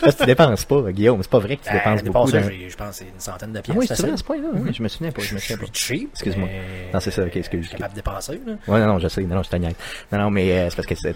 [0.00, 2.44] Parce que tu dépenses pas, Guillaume, c'est pas vrai que tu Euh, dépenses dépense, beaucoup.
[2.44, 3.76] dans- Je pense c'est une centaine de Ah pièces.
[3.76, 4.48] oui, c'est vrai, à ce point-là.
[4.54, 5.22] Oui, je me souviens pas.
[5.22, 5.64] Je Je, me souviens pas.
[5.72, 6.08] suis cheap.
[6.12, 6.48] Excuse-moi.
[6.94, 8.52] Non, c'est ça, ok, excuse, Je suis capable de dépenser, là.
[8.68, 9.74] Ouais, non, non, je sais, non, non, je te niaise.
[10.12, 11.14] Non, non, mais euh, c'est parce que c'est.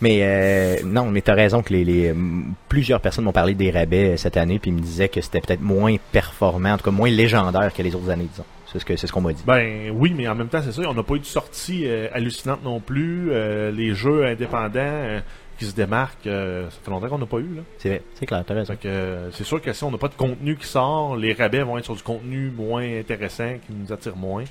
[0.00, 3.70] Mais euh, non, mais t'as raison que les, les m- plusieurs personnes m'ont parlé des
[3.70, 6.84] rabais euh, cette année, puis ils me disaient que c'était peut-être moins performant, en tout
[6.84, 8.44] cas moins légendaire que les autres années, disons.
[8.72, 9.42] C'est ce que c'est ce qu'on m'a dit.
[9.44, 10.82] Ben oui, mais en même temps, c'est ça.
[10.88, 13.30] On n'a pas eu de sortie euh, hallucinante non plus.
[13.32, 15.20] Euh, les jeux indépendants euh,
[15.60, 17.54] qui se démarquent, euh, ça fait longtemps qu'on n'a pas eu.
[17.54, 17.62] Là.
[17.78, 18.74] C'est vrai, c'est clair, t'as raison.
[18.84, 21.78] Euh, c'est sûr que si on n'a pas de contenu qui sort, les rabais vont
[21.78, 24.44] être sur du contenu moins intéressant, qui nous attire moins.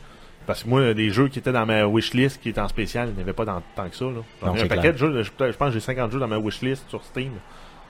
[0.45, 3.15] Parce que moi, des jeux qui étaient dans ma wishlist, qui étaient en spécial, il
[3.15, 4.05] n'y avait pas dans, tant que ça.
[4.41, 4.93] J'en ai un paquet clair.
[4.93, 7.31] de jeux, je, je pense que j'ai 50 jeux dans ma wishlist sur Steam.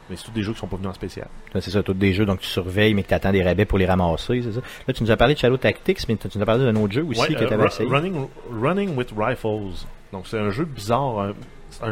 [0.10, 1.28] Mais c'est tous des jeux qui sont pas venus en spécial.
[1.54, 3.86] C'est ça, tous des jeux donc tu surveilles, mais que t'attends des rabais pour les
[3.86, 4.62] ramasser, c'est ça.
[4.88, 6.94] Là, tu nous as parlé de Shadow Tactics, mais tu nous as parlé d'un autre
[6.94, 7.90] jeu aussi Ouais, que euh, t'avais Ru- essayé.
[7.90, 9.86] running, running with Rifles.
[10.12, 11.34] Donc c'est un jeu bizarre.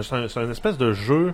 [0.02, 1.34] C'est un, espèce de jeu,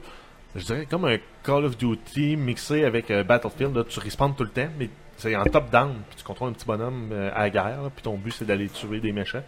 [0.56, 3.76] je dirais comme un Call of Duty mixé avec euh, Battlefield.
[3.76, 5.94] Là, tu respawns tout le temps, mais c'est en top-down.
[6.10, 7.80] Puis tu contrôles un petit bonhomme euh, à la guerre.
[7.96, 9.44] puis ton but c'est d'aller tuer des méchants.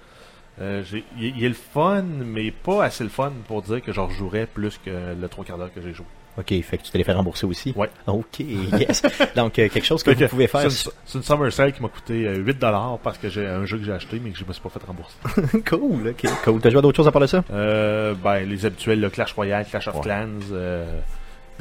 [0.62, 0.84] Euh,
[1.20, 4.78] il, est le fun, mais pas assez le fun pour dire que je rejouerais plus
[4.78, 6.06] que le trois quarts d'heure que j'ai joué.
[6.38, 7.74] Ok, fait que tu te les fais rembourser aussi.
[7.78, 7.90] Ouais.
[8.08, 9.02] Ok, yes.
[9.36, 10.70] donc euh, quelque chose que Fait vous que pouvez faire.
[10.70, 13.78] C'est une, une Summer Sale qui m'a coûté euh, 8$ parce que j'ai un jeu
[13.78, 15.16] que j'ai acheté mais que je me suis pas fait rembourser.
[15.70, 16.60] cool, ok, cool.
[16.60, 17.44] T'as joué à d'autres choses à part de ça?
[17.54, 20.02] Euh, ben, les habituels, le Clash Royale, Clash of Ouais.
[20.02, 20.28] Clans.
[20.52, 21.00] euh,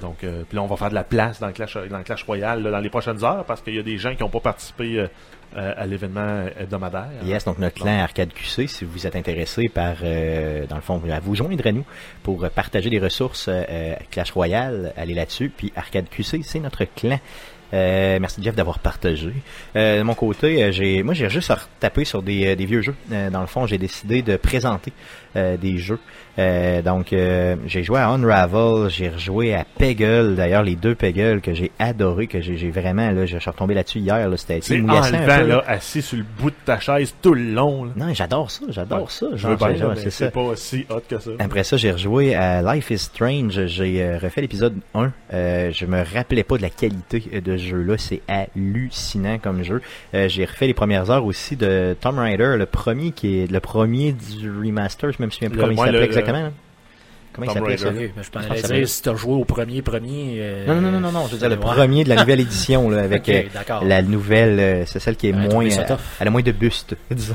[0.02, 2.02] donc, euh, puis là, on va faire de la place dans le Clash, dans le
[2.02, 4.28] Clash Royale là, dans les prochaines heures parce qu'il y a des gens qui n'ont
[4.28, 5.07] pas participé
[5.54, 7.11] à l'événement hebdomadaire.
[7.25, 11.00] Yes, donc notre clan Arcade QC, si vous êtes intéressé par, euh, dans le fond,
[11.11, 11.84] à vous joindre à nous
[12.23, 15.50] pour euh, partager des ressources euh, Clash Royale, allez là-dessus.
[15.54, 17.18] Puis Arcade QC, c'est notre clan.
[17.75, 19.33] Euh, merci Jeff d'avoir partagé.
[19.76, 22.83] Euh, de mon côté, euh, j'ai, moi j'ai juste retapé sur des, euh, des vieux
[22.83, 22.95] jeux.
[23.12, 24.92] Euh, dans le fond, j'ai décidé de présenter
[25.37, 25.98] euh, des jeux.
[26.38, 30.35] Euh, donc, euh, j'ai joué à Unravel, j'ai rejoué à Peggle.
[30.37, 33.98] D'ailleurs, les deux Peggle que j'ai adoré, que j'ai, vraiment là, je suis retombé là-dessus
[34.01, 34.29] hier.
[34.29, 37.85] Là, c'était C'est là, assis sur le bout de ta chaise tout le long.
[37.85, 37.90] Là.
[37.96, 39.05] Non, j'adore ça, j'adore Ouais.
[39.09, 39.27] ça.
[39.33, 41.31] Je Genre, veux bien, c'est- pas si hot que ça.
[41.38, 43.66] Après ça, j'ai rejoué à Life is Strange.
[43.66, 45.12] J'ai refait l'épisode 1.
[45.33, 47.96] Euh, je me rappelais pas de la qualité de ce jeu-là.
[47.98, 49.81] C'est hallucinant comme jeu.
[50.14, 53.61] Euh, j'ai refait les premières heures aussi de Tomb Raider, le premier qui est le
[53.61, 55.11] premier du remaster.
[55.12, 56.53] Je me souviens plus Le- comment il s'appelait exactement.
[57.35, 57.90] Comment il Tomb s'appelait ça?
[57.90, 60.37] Je que ça dire si t'as joué au premier, premier.
[60.38, 62.88] euh, Non, non, non, non, non, je veux dire le premier de la nouvelle édition
[62.88, 63.42] là, avec euh,
[63.83, 66.97] la nouvelle, euh, c'est celle qui est Ouais, moins, euh, elle a moins de buste,
[67.11, 67.35] disons,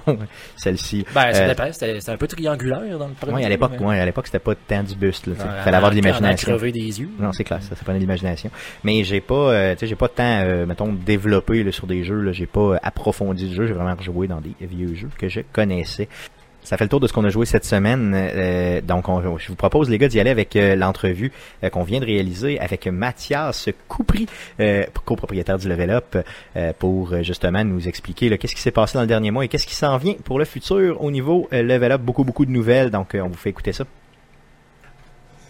[0.56, 1.06] celle-ci.
[1.14, 1.72] Ben, ça Euh, dépend.
[1.74, 3.34] C'était c'était un peu triangulaire dans le premier.
[3.36, 5.28] Ouais, à l'époque, mais- ouais, à l'époque, c'était pas tant du buste.
[5.28, 5.48] Là, tu sais.
[5.48, 6.48] Ouais, fallait avoir de l'imagination.
[6.56, 7.10] crever des yeux.
[7.20, 8.50] Non, c'est clair, ça, ça prenait de l'imagination.
[8.84, 12.04] Mais j'ai pas, euh, tu sais, j'ai pas tant, euh, mettons, développé là, sur des
[12.04, 12.22] jeux.
[12.22, 13.68] Là, j'ai pas euh, approfondi le jeu.
[13.68, 16.08] J'ai vraiment rejoué dans des vieux jeux que je connaissais.
[16.70, 18.14] Ça fait le tour de ce qu'on a joué cette semaine.
[18.16, 21.32] Euh, donc, on- je vous propose, les gars, d'y aller avec euh, l'entrevue
[21.64, 24.28] euh, qu'on vient de réaliser avec Mathias Coupry,
[24.60, 26.16] euh, copropriétaire du Level Up,
[26.78, 29.74] pour justement nous expliquer qu'est-ce qui s'est passé dans le dernier mois et qu'est-ce qui
[29.74, 32.02] s'en vient pour le futur au niveau Level Up.
[32.02, 32.92] Beaucoup, beaucoup de nouvelles.
[32.92, 33.86] Donc, on vous fait écouter ça.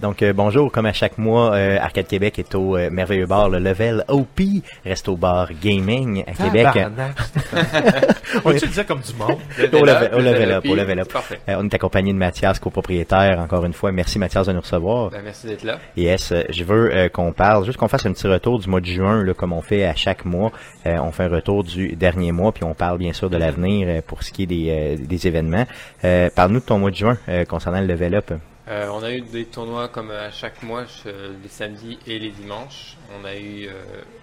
[0.01, 3.49] Donc euh, bonjour, comme à chaque mois, euh, Arcade Québec est au euh, merveilleux bar
[3.49, 4.39] le Level OP,
[4.85, 6.67] reste au bar gaming à Québec.
[8.45, 9.37] On tu le dire comme du monde?
[9.59, 11.11] Au level- au level up, au level up.
[11.11, 11.39] Parfait.
[11.49, 13.91] Euh, on est accompagné de Mathias, copropriétaire, encore une fois.
[13.91, 15.09] Merci Mathias de nous recevoir.
[15.09, 15.79] Ben, merci d'être là.
[15.97, 18.79] Yes, euh, je veux euh, qu'on parle, juste qu'on fasse un petit retour du mois
[18.79, 20.51] de juin, là, comme on fait à chaque mois.
[20.85, 24.01] Euh, on fait un retour du dernier mois, puis on parle bien sûr de l'avenir
[24.03, 25.65] pour ce qui est des, euh, des événements.
[26.05, 28.31] Euh, Parle-nous de ton mois de juin euh, concernant le level up.
[28.69, 31.09] Euh, on a eu des tournois comme à chaque mois, je-
[31.41, 32.97] les samedis et les dimanches.
[33.19, 33.73] On a eu euh,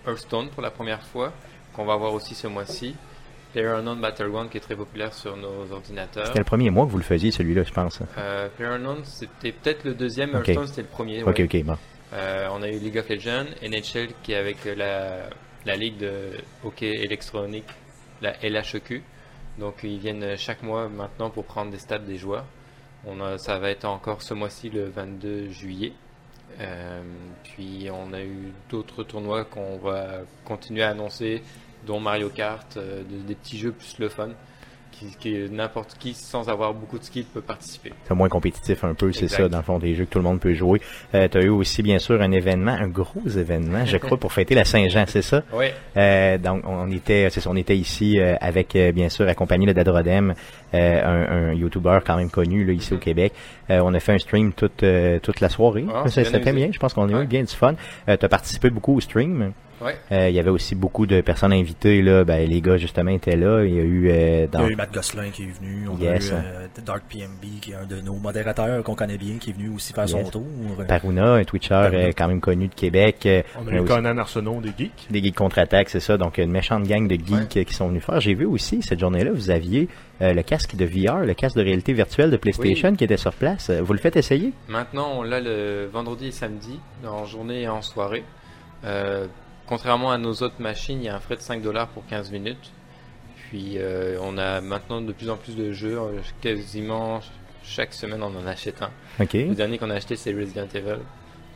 [0.06, 1.32] Hearthstone pour la première fois,
[1.74, 2.94] qu'on va voir aussi ce mois-ci.
[3.52, 6.26] PlayerUnknown Battleground qui est très populaire sur nos ordinateurs.
[6.26, 8.00] C'était le premier mois que vous le faisiez, celui-là, je pense.
[8.18, 10.48] Euh, PlayerUnknown c'était peut-être le deuxième, Ok.
[10.48, 11.22] Hearthstone c'était le premier.
[11.22, 11.44] Ok, ouais.
[11.44, 11.78] ok, bon.
[12.12, 15.28] Euh, on a eu League of Legends, NHL qui est avec la,
[15.64, 16.30] la ligue de
[16.64, 17.66] hockey électronique,
[18.22, 19.02] la LHEQ.
[19.58, 22.44] Donc ils viennent chaque mois maintenant pour prendre des stats des joueurs.
[23.06, 25.92] On a, ça va être encore ce mois-ci le 22 juillet.
[26.60, 27.02] Euh,
[27.44, 31.42] puis on a eu d'autres tournois qu'on va continuer à annoncer,
[31.86, 34.30] dont Mario Kart, euh, de- des petits jeux plus le fun
[34.98, 37.92] qui, qui n'importe qui sans avoir beaucoup de skills peut participer.
[38.08, 40.24] C'est moins compétitif un peu, c'est ça, dans le fond, des jeux que tout le
[40.24, 40.80] monde peut jouer.
[41.14, 44.32] Euh, tu as eu aussi, bien sûr, un événement, un gros événement, je crois, pour
[44.32, 45.42] fêter la Saint-Jean, c'est ça?
[45.52, 49.26] Oui, Euh, donc, on était, c'est ça, on était ici euh, avec, euh, bien sûr,
[49.28, 50.34] accompagné de Dadrodem,
[50.74, 53.32] euh, un, un YouTuber quand même connu là, ici au Québec.
[53.70, 55.84] Euh, on a fait un stream toute euh, toute la soirée.
[55.92, 56.68] Ah, ça c'était bien bien.
[56.72, 57.26] Je pense qu'on a eu Ouais.
[57.26, 57.74] bien du fun.
[58.08, 59.52] Euh, tu as participé beaucoup au stream?
[59.80, 59.96] Ouais.
[60.12, 62.24] Euh, il y avait aussi beaucoup de personnes invitées là.
[62.24, 63.64] Ben, les gars justement étaient là.
[63.64, 65.88] Il y a eu euh, Il dans y a eu Matt Gosselin qui est venu.
[65.88, 66.32] On Yes.
[66.32, 69.50] a eu euh, Dark PMB qui est un de nos modérateurs qu'on connaît bien qui
[69.50, 70.44] est venu aussi faire son tour.
[70.88, 71.98] Paruna, un Twitcher Paruna.
[71.98, 73.26] euh, quand même connu de Québec.
[73.26, 75.06] Euh, On a a eu aussi Conan Arsenault des Geeks.
[75.10, 76.16] des geeks contre-attaque, c'est ça.
[76.16, 78.20] Donc une méchante gang de geeks euh, qui sont venus faire.
[78.20, 79.88] J'ai vu aussi cette journée-là, vous aviez
[80.22, 83.32] euh, le casque de VR, le casque de réalité virtuelle de PlayStation qui était sur
[83.34, 83.68] place.
[83.70, 84.52] Euh, Vous le faites essayer?
[84.68, 88.24] Maintenant, on l'a le vendredi et samedi, en journée et en soirée.
[88.84, 89.26] Euh,
[89.66, 92.30] contrairement à nos autres machines, il y a un frais de 5 dollars pour 15
[92.30, 92.72] minutes.
[93.48, 97.20] Puis euh, on a maintenant de plus en plus de jeux, euh, quasiment
[97.62, 98.90] chaque semaine on en achète un.
[99.48, 100.98] Le dernier qu'on a acheté c'est Resident Evil,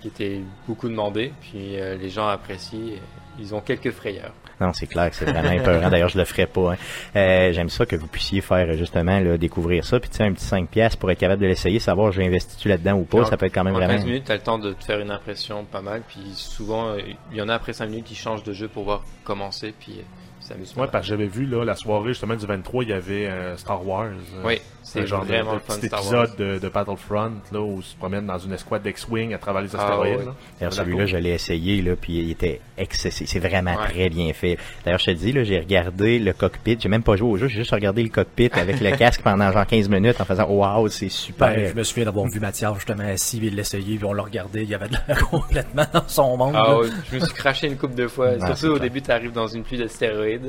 [0.00, 3.00] qui était beaucoup demandé, puis euh, les gens apprécient, et
[3.38, 4.34] ils ont quelques frayeurs.
[4.60, 5.88] Non, c'est clair que c'est vraiment épeurant.
[5.88, 6.72] D'ailleurs, je le ferais pas.
[6.72, 6.76] hein.
[7.16, 9.98] Euh, J'aime ça que vous puissiez faire justement là, découvrir ça.
[10.00, 12.68] Puis tu sais, un petit 5 pièces pour être capable de l'essayer, savoir j'ai investi
[12.68, 13.94] là-dedans ou pas, En- ça peut être quand même En vraiment.
[13.94, 16.88] 15 minutes, tu as le temps de te faire une impression pas mal, puis souvent
[16.90, 16.98] euh,
[17.32, 19.94] il y en a après 5 minutes qui changent de jeu pour voir commencer, puis
[19.98, 20.02] euh,
[20.50, 20.90] ça s'amuse pas Ouais, mal.
[20.90, 23.86] parce que j'avais vu là la soirée justement du 23, il y avait euh, Star
[23.86, 24.06] Wars.
[24.06, 26.24] euh, Oui, C'est genre de, vraiment de le fun petit Star Wars.
[26.24, 29.62] épisode de, de Battlefront là où tu te promènes dans une escouade d'X-Wing à travers
[29.62, 30.18] les Ah, astéroïdes.
[30.18, 30.24] ouais.
[30.24, 30.34] là.
[30.58, 33.28] D'ailleurs, celui-là, je l'ai essayé, là, puis il était excessif.
[33.28, 33.86] C'est vraiment Ouais.
[33.88, 34.58] très bien fait.
[34.84, 36.76] D'ailleurs, je te dis, là, j'ai regardé le cockpit.
[36.80, 39.52] J'ai même pas joué au jeu, j'ai juste regardé le cockpit avec le casque pendant
[39.52, 41.54] genre 15 minutes en faisant Waouh, c'est super.
[41.54, 44.62] Ben, je me souviens d'avoir vu Mathias justement assis et l'essayer, puis on l'a regardé,
[44.62, 46.54] il y avait de l'air complètement dans son monde.
[46.56, 48.32] Ah ouais, je me suis craché une couple de fois.
[48.40, 48.82] C'est Surtout au clair.
[48.90, 50.39] début, tu arrives dans une pluie d'astéroïdes.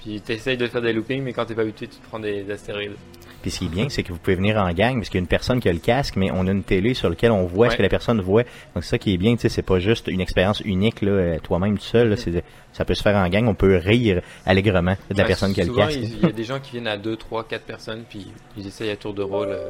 [0.00, 2.18] Puis tu essayes de faire des loopings, mais quand t'es pas habitué, tu te prends
[2.18, 2.92] des astéroïdes.
[3.40, 5.20] Puis ce qui est bien, c'est que vous pouvez venir en gang, parce qu'il y
[5.20, 7.44] a une personne qui a le casque, mais on a une télé sur laquelle on
[7.44, 8.42] voit ce que la personne voit.
[8.74, 11.10] Donc c'est ça qui est bien, tu sais, c'est pas juste une expérience unique, là,
[11.10, 12.42] euh, toi-même tout seul, là, c'est-
[12.72, 15.60] ça peut se faire en gang, on peut rire allègrement de la Ouais, personne qui
[15.60, 15.98] a le casque.
[16.02, 18.90] il y a des gens qui viennent à 2, 3, 4 personnes, puis ils essayent
[18.90, 19.48] à tour de rôle.
[19.50, 19.68] euh,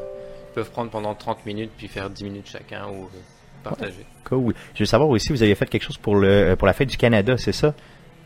[0.53, 3.18] Ils peuvent prendre pendant 30 minutes, puis faire 10 minutes chacun, ou euh,
[3.64, 4.07] partager.
[4.22, 4.55] Cool.
[4.74, 6.96] Je veux savoir aussi, vous aviez fait quelque chose pour le pour la fête du
[6.96, 7.74] Canada, c'est ça?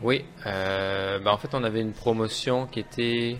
[0.01, 3.37] Oui, euh, bah en fait, on avait une promotion qui était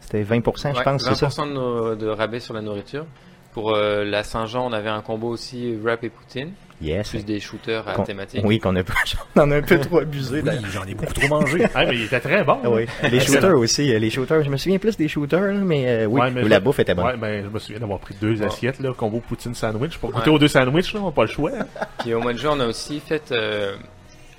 [0.00, 1.28] C'était 20%, je Ouais, pense, c'est ça?
[1.28, 3.06] 20% de, no- de rabais sur la nourriture.
[3.52, 7.08] Pour euh, la Saint-Jean, on avait un combo aussi wrap et poutine, Yes.
[7.10, 8.42] plus des shooters à thématique.
[8.44, 8.82] Oui, qu'on a
[9.36, 10.42] en a un peu trop abusé.
[10.44, 11.64] Oui, j'en ai beaucoup trop mangé.
[11.74, 12.58] Ah, mais il était très bon.
[12.62, 12.86] Ah oui.
[13.10, 16.06] Les shooters aussi, euh, les shooters, je me souviens plus des shooters, là, mais euh,
[16.06, 17.06] oui, Ouais, mais où la je- bouffe était bonne.
[17.06, 18.46] Ouais, ben, je me souviens d'avoir pris deux Ouais.
[18.46, 19.98] assiettes, là, combo poutine sandwich.
[19.98, 20.36] Pour goûter Ouais.
[20.36, 21.50] aux deux sandwichs, là, on n'a pas le choix.
[22.00, 23.74] Puis au mois de juin, on a aussi fait euh,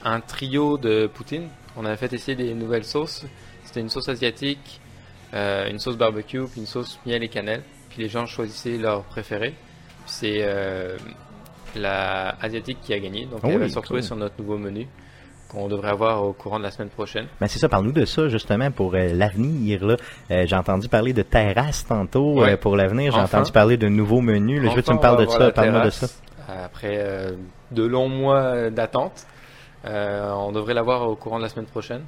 [0.04, 1.48] un trio de poutine.
[1.78, 3.26] On a fait essayer des nouvelles sauces.
[3.64, 4.80] C'était une sauce asiatique,
[5.34, 7.62] euh, une sauce barbecue, puis une sauce miel et cannelle.
[7.90, 9.54] Puis les gens choisissaient leur préféré.
[10.06, 10.98] C'est euh,
[11.76, 13.26] la asiatique qui a gagné.
[13.26, 14.08] Donc Oh elle va se retrouver cool.
[14.08, 14.88] sur notre nouveau menu
[15.50, 17.26] qu'on devrait avoir au courant de la semaine prochaine.
[17.42, 19.84] Ben c'est ça, parle-nous de ça justement pour euh, l'avenir.
[19.86, 19.98] là.
[20.30, 22.54] Euh, j'ai entendu parler de terrasse tantôt Ouais.
[22.54, 23.12] euh, pour l'avenir.
[23.14, 23.40] J'ai Enfin.
[23.40, 24.62] entendu parler de nouveaux menus.
[24.62, 25.40] Là, je veux que tu Enfin, me parles de ça.
[25.40, 26.08] la Parle-moi de ça.
[26.48, 27.32] Après euh,
[27.72, 29.26] de longs mois d'attente,
[29.86, 32.04] on devrait l'avoir au courant de la semaine prochaine.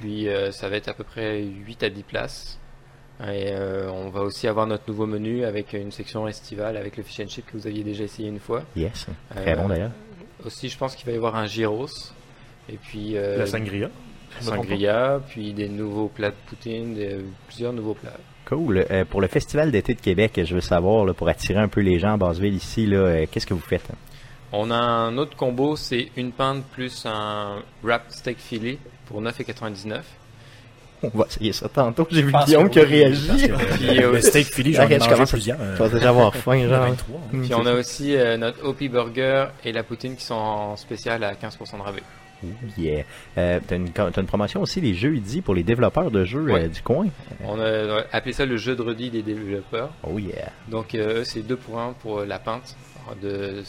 [0.00, 2.58] Puis euh, ça va être à peu près 8 à 10 places.
[3.22, 7.02] Et euh, on va aussi avoir notre nouveau menu avec une section estivale avec le
[7.02, 8.62] fish and chip que vous aviez déjà essayé une fois.
[8.76, 9.06] Yes.
[9.34, 9.92] Très Euh, bon d'ailleurs.
[10.44, 11.86] Aussi, je pense qu'il va y avoir un gyros.
[12.68, 13.88] Et puis euh, La sangria.
[14.38, 18.18] la sangria, puis des nouveaux plats de poutine, des- plusieurs nouveaux plats.
[18.44, 18.84] Cool.
[18.90, 21.80] Euh, pour le Festival d'été de Québec, je veux savoir, là, pour attirer un peu
[21.80, 23.88] les gens en Basseville ici, euh, qu'est-ce que vous faites?
[24.52, 30.00] On a un autre combo, c'est une pinte plus un wrap steak filet pour 9,99.
[31.02, 32.06] On va essayer ça tantôt.
[32.10, 33.28] J'ai vu Guillaume que qui a réagi.
[33.74, 35.58] Puis, euh, le steak Philly, j'en ai mangé plusieurs.
[35.76, 36.86] Je vais déjà avoir faim, genre.
[36.86, 37.20] 23.
[37.32, 40.76] Mm, Puis on a aussi euh, notre OP Burger et la poutine qui sont en
[40.76, 42.02] spécial à 15% de rabais.
[42.42, 43.04] Oh, yeah.
[43.38, 46.64] Euh, t'as une, t'as une promotion aussi les jeudis pour les développeurs de jeux Ouais.
[46.64, 47.06] euh, du coin.
[47.44, 49.90] On a appelé ça le jeu de redis des développeurs.
[50.02, 50.50] Oh yeah.
[50.68, 52.74] Donc euh, eux, c'est 2 pour 1 pour la pinte,
[53.22, 53.62] de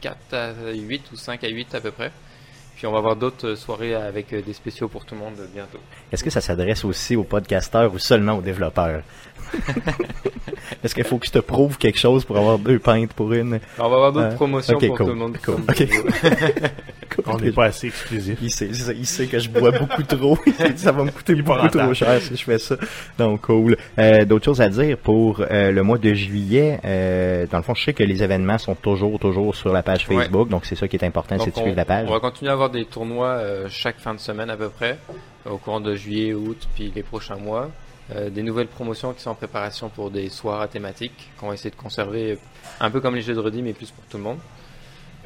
[0.00, 2.12] 4 à 8 ou 5 à 8 à peu près.
[2.78, 5.80] Puis on va avoir d'autres soirées avec euh, des spéciaux pour tout le monde bientôt.
[6.12, 9.02] Est-ce que ça s'adresse aussi aux podcasteurs ou seulement aux développeurs?
[10.84, 13.58] Est-ce qu'il faut que je te prouve quelque chose pour avoir deux pintes pour une?
[13.78, 15.38] On va avoir d'autres Euh, promotions pour cool, tout le monde.
[15.44, 15.56] cool.
[17.26, 18.38] On n'est pas assez exclusif.
[18.42, 18.68] Il sait,
[19.22, 20.38] il que je bois beaucoup trop.
[20.46, 22.76] Il sait que ça va me coûter Il beaucoup trop cher si je fais ça.
[23.18, 23.76] Donc, cool.
[23.98, 26.78] Euh, D'autres choses à dire pour euh, le mois de juillet.
[26.84, 30.06] Euh, dans le fond, je sais que les événements sont toujours, toujours sur la page
[30.08, 30.16] Ouais.
[30.16, 30.48] Facebook.
[30.48, 32.06] Donc, c'est ça qui est important, c'est de suivre la page.
[32.08, 34.98] on va continuer à avoir des tournois euh, chaque fin de semaine à peu près,
[35.48, 37.68] au courant de juillet, août, puis les prochains mois.
[38.14, 41.70] Euh, des nouvelles promotions qui sont en préparation pour des soirs thématiques qu'on va essayer
[41.70, 42.38] de conserver
[42.80, 44.38] un peu comme les jeux de redis mais plus pour tout le monde.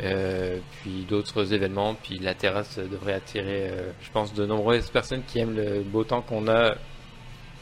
[0.02, 5.22] Euh, puis d'autres événements, puis la terrasse devrait attirer, euh, je pense, de nombreuses personnes
[5.26, 6.74] qui aiment le beau temps qu'on a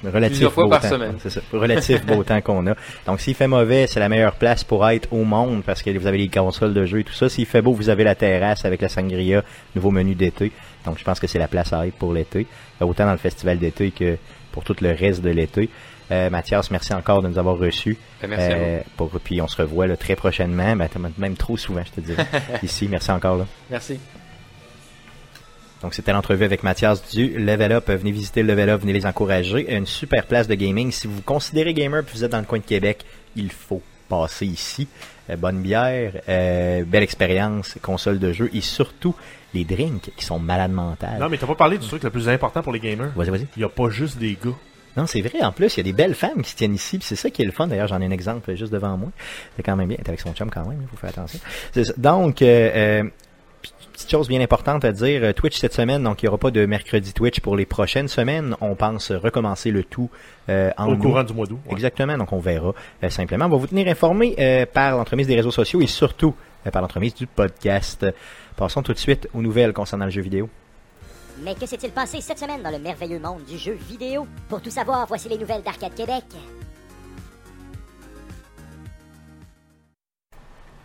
[0.02, 0.88] Relatif Plusieurs fois beau par temps.
[0.88, 1.16] semaine.
[1.18, 1.40] C'est ça.
[1.52, 2.74] Relatif beau temps qu'on a.
[3.06, 6.06] Donc, s'il fait mauvais, c'est la meilleure place pour être au monde parce que vous
[6.06, 7.28] avez les consoles de jeu et tout ça.
[7.28, 9.42] S'il fait beau, vous avez la terrasse avec la sangria,
[9.74, 10.52] nouveau menu d'été.
[10.86, 12.46] Donc, je pense que c'est la place à être pour l'été.
[12.80, 14.16] Autant dans le festival d'été que
[14.52, 15.68] pour tout le reste de l'été.
[16.10, 17.96] Euh, Mathias, merci encore de nous avoir reçus.
[18.20, 18.64] Ben, merci à vous.
[18.64, 20.74] Euh, pour, puis on se revoit là, très prochainement.
[20.76, 22.26] Ben, même trop souvent, je te dirais.
[22.62, 23.36] Ici, merci encore.
[23.36, 23.46] Là.
[23.70, 24.00] Merci.
[25.82, 27.88] Donc c'était l'entrevue avec Mathias du Level Up.
[27.88, 29.74] Venez visiter le Level Up, venez les encourager.
[29.74, 30.90] Une super place de gaming.
[30.90, 33.80] Si vous vous considérez gamer et vous êtes dans le coin de Québec, il faut
[34.08, 34.88] passer ici.
[35.30, 39.14] Euh, bonne bière, euh, belle expérience, console de jeu et surtout
[39.54, 41.18] les drinks qui sont malades mentales.
[41.20, 43.10] Non, mais t'as pas parlé du truc le plus important pour les gamers.
[43.16, 43.46] Vas-y, vas-y.
[43.56, 44.50] Il y a pas juste des gars.
[44.96, 45.42] Non, c'est vrai.
[45.42, 46.98] En plus, il y a des belles femmes qui se tiennent ici.
[46.98, 47.66] puis C'est ça qui est le fun.
[47.68, 49.10] D'ailleurs, j'en ai un exemple juste devant moi.
[49.56, 49.96] C'est quand même bien.
[49.98, 50.78] Est avec son chum quand même.
[50.82, 51.38] Il faut faire attention.
[51.96, 52.70] Donc, euh,
[53.04, 53.04] euh,
[53.92, 55.22] petite chose bien importante à dire.
[55.22, 56.02] euh, Twitch cette semaine.
[56.02, 58.56] Donc, il n'y aura pas de mercredi Twitch pour les prochaines semaines.
[58.60, 60.10] On pense recommencer le tout
[60.48, 60.98] euh, en Au août.
[60.98, 61.60] courant du mois d'août.
[61.66, 61.72] ouais.
[61.72, 62.72] Exactement, donc on verra
[63.04, 63.44] euh, simplement.
[63.46, 66.34] On va vous tenir informé euh, par l'entremise des réseaux sociaux et surtout
[66.66, 68.04] euh, par l'entremise du podcast.
[68.56, 70.48] Passons tout de suite aux nouvelles concernant le jeu vidéo.
[71.42, 74.26] Mais que s'est-il passé cette semaine dans le merveilleux monde du jeu vidéo?
[74.48, 76.24] Pour tout savoir, voici les nouvelles d'Arcade Québec.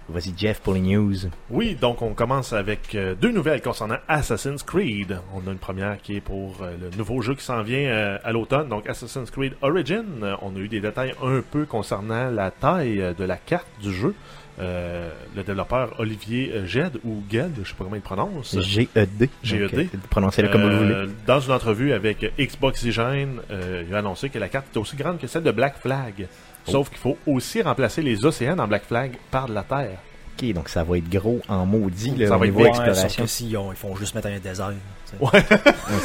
[0.08, 1.16] Vas-y Jeff pour les news.
[1.50, 5.20] Oui, donc on commence avec euh, deux nouvelles concernant Assassin's Creed.
[5.34, 8.18] On a une première qui est pour euh, le nouveau jeu qui s'en vient euh,
[8.24, 10.06] à l'automne, donc Assassin's Creed Origin.
[10.42, 14.14] On a eu des détails un peu concernant la taille de la carte du jeu.
[14.58, 18.58] Le développeur Olivier Ged ou Ged, je sais pas comment il prononce.
[18.58, 19.30] GED.
[19.44, 19.90] GED.
[20.10, 21.12] Prononcez-le comme vous le voulez.
[21.28, 25.20] Dans une entrevue avec Xboxygene, euh, il a annoncé que la carte est aussi grande
[25.20, 26.28] que celle de Black Flag.
[26.68, 26.72] Oh.
[26.72, 29.98] Sauf qu'il faut aussi remplacer les océans dans Black Flag par de la terre.
[30.38, 32.70] Ok, donc ça va être gros en maudit là, Ça au va être niveau Ouais,
[32.70, 33.24] exploration.
[33.24, 34.74] que si on- ils font juste mettre un désert.
[35.22, 35.30] Ouais.
[35.32, 35.42] Ouais,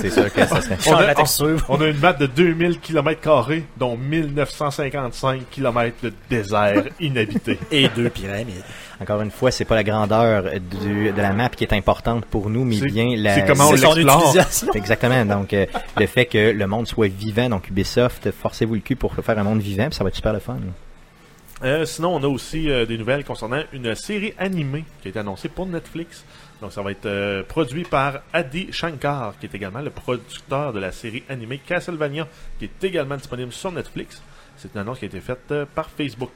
[0.00, 0.78] c'est sûr que ça serait...
[0.80, 1.64] Change a- la texture.
[1.68, 7.58] On a une map de 2000 km, dont 1955 km de désert inhabité.
[7.72, 8.62] Et deux pyramides.
[9.00, 12.50] Encore une fois, c'est pas la grandeur du, de la map qui est importante pour
[12.50, 13.34] nous, mais bien la...
[13.34, 14.34] c'est comment on l'explore.
[14.74, 15.24] Exactement.
[15.24, 19.14] Donc, euh, le fait que le monde soit vivant, donc Ubisoft, forcez-vous le cul pour
[19.14, 20.58] faire un monde vivant, puis ça va être super le fun.
[21.62, 25.18] Euh, sinon, on a aussi euh, des nouvelles concernant une série animée qui a été
[25.18, 26.24] annoncée pour Netflix.
[26.62, 30.78] Donc, ça va être euh, produit par Adi Shankar, qui est également le producteur de
[30.78, 32.26] la série animée Castlevania,
[32.58, 34.22] qui est également disponible sur Netflix.
[34.56, 36.32] C'est une annonce qui a été faite par Facebook.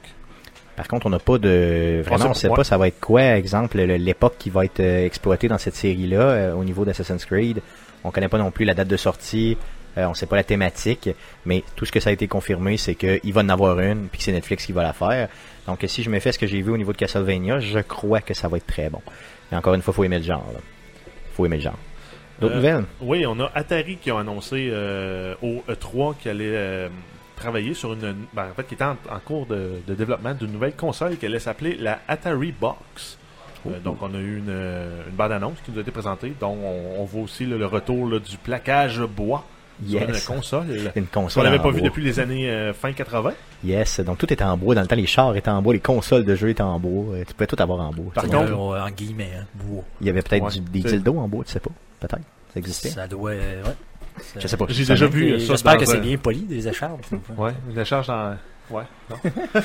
[0.76, 2.02] Par contre, on n'a pas de...
[2.04, 2.64] Vraiment, on sait pas.
[2.64, 6.20] ça va être quoi, exemple, le- l'époque qui va être euh, exploitée dans cette série-là
[6.20, 7.60] euh, au niveau d'Assassin's Creed.
[8.02, 9.56] On connaît pas non plus la date de sortie,
[9.96, 11.08] euh, on sait pas la thématique,
[11.46, 14.18] mais tout ce que ça a été confirmé, c'est qu'il va en avoir une, puis
[14.18, 15.28] que c'est Netflix qui va la faire.
[15.68, 18.20] Donc, si je me fais ce que j'ai vu au niveau de Castlevania, je crois
[18.20, 19.00] que ça va être très bon.
[19.52, 20.44] Et encore une fois, faut aimer le genre.
[20.52, 20.60] là.
[21.34, 21.78] Faut aimer le genre.
[22.40, 22.84] D'autres Euh, nouvelles?
[23.00, 26.88] Oui, on a Atari qui ont annoncé euh, au E3 qu'ils allaient
[27.37, 28.14] travailler sur une.
[28.33, 31.27] ben, en fait, qui était en, en cours de, de développement d'une nouvelle console qui
[31.27, 33.18] allait s'appeler la Atari Box.
[33.66, 37.01] Euh, donc, on a eu une, une bande-annonce qui nous a été présentée, dont on,
[37.01, 39.44] on voit aussi là, le retour là, du plaquage bois
[39.88, 40.25] sur une Yes.
[40.27, 40.66] console.
[40.94, 43.33] Une On console l'avait en pas vu depuis les années euh, fin 80.
[43.64, 44.75] Yes, donc tout était en bois.
[44.75, 47.14] Dans le temps, les chars étaient en bois, les consoles de jeu étaient en bois.
[47.16, 48.12] Euh, Tu pouvais tout avoir en bois.
[48.14, 49.83] Par contre- Euh, en guillemets, hein, bois.
[50.01, 51.70] il y avait peut-être Ouais, des dildos en bois, tu sais pas.
[52.01, 52.18] Peut-être.
[52.53, 52.90] Ça existait.
[52.90, 53.31] Ça doit.
[53.31, 53.70] euh, ouais.
[54.32, 54.66] Ça- Je sais pas.
[54.68, 55.38] J'ai déjà vu.
[55.38, 57.04] J'espère que c'est bien poli, des écharpes.
[57.37, 58.37] Ouais, une décharge dans.
[58.70, 59.16] Ouais, non.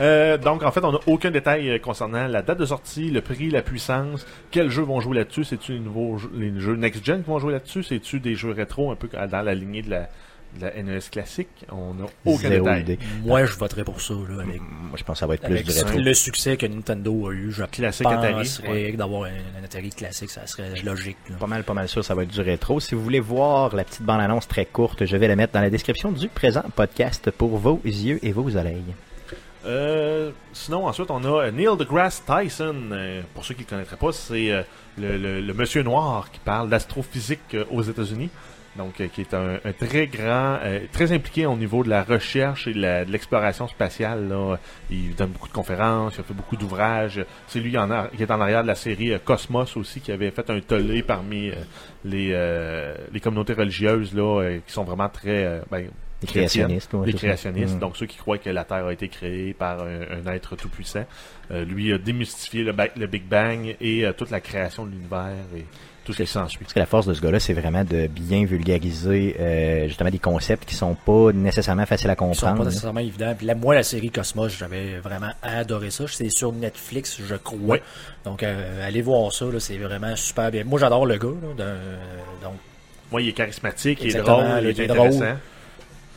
[0.00, 3.20] Euh, donc, en fait, on n'a aucun détail euh, concernant la date de sortie, le
[3.22, 5.44] prix, la puissance, quels jeux vont jouer là-dessus.
[5.44, 8.92] C'est-tu les nouveaux jeux, les jeux next-gen qui vont jouer là-dessus C'est-tu des jeux rétro
[8.92, 10.08] un peu dans la lignée de la,
[10.56, 12.80] de la NES classique On n'a aucun Zéro détail.
[12.82, 12.98] idée.
[13.24, 15.52] Moi, je voterais pour ça, là, avec, Moi, je pense que ça va être plus
[15.54, 15.98] avec du rétro.
[15.98, 17.52] le succès que Nintendo a eu.
[17.52, 18.92] Je Classique Atari, penserais ouais.
[18.92, 21.16] d'avoir un, un Atari classique, ça serait logique.
[21.28, 21.36] là.
[21.36, 22.80] Pas mal, pas mal sûr, ça va être du rétro.
[22.80, 25.70] Si vous voulez voir la petite bande-annonce très courte, je vais la mettre dans la
[25.70, 28.94] description du présent podcast pour vos yeux et vos oreilles.
[29.66, 32.74] Euh, sinon, ensuite, on a euh, Neil deGrasse Tyson.
[32.92, 34.62] Euh, pour ceux qui ne connaîtraient pas, c'est euh,
[34.96, 38.30] le, le- le monsieur noir qui parle d'astrophysique aux États-Unis.
[38.78, 42.02] Donc, euh, qui est un, un très grand, euh, très impliqué au niveau de la
[42.04, 44.28] recherche et de la- de l'exploration spatiale.
[44.28, 44.56] Là.
[44.90, 47.24] Il donne beaucoup de conférences, il a fait beaucoup d'ouvrages.
[47.48, 50.12] C'est lui en ar- qui est en arrière de la série euh, Cosmos aussi, qui
[50.12, 51.54] avait fait un tollé parmi euh,
[52.04, 55.88] les, euh, les communautés religieuses là, qui sont vraiment très ben,
[56.22, 56.94] Les créationnistes.
[56.94, 57.80] ouais, les créationnistes, Mm.
[57.80, 61.04] donc ceux qui croient que la Terre a été créée par un, un être tout-puissant.
[61.50, 65.64] Euh, lui a démystifié le, le Big Bang et toute la création de l'univers et
[66.08, 66.60] tout ce qui s'ensuit.
[66.60, 70.18] Parce que la force de ce gars-là, c'est vraiment de bien vulgariser euh, justement des
[70.18, 72.58] concepts qui sont pas nécessairement faciles à Ils sont comprendre.
[72.58, 73.34] pas nécessairement évidents.
[73.36, 76.04] Puis là, moi, la série Cosmos, j'avais vraiment adoré ça.
[76.08, 77.58] C'est sur Netflix, je crois.
[77.60, 77.82] Ouais.
[78.24, 79.44] Donc, euh, allez voir ça.
[79.58, 80.64] C'est vraiment super bien.
[80.64, 81.28] Moi, j'adore le gars.
[81.58, 81.64] là,
[82.42, 82.54] donc,
[83.12, 85.08] Moi, il est charismatique, il est drôle, il il est drôle.
[85.08, 85.36] intéressant.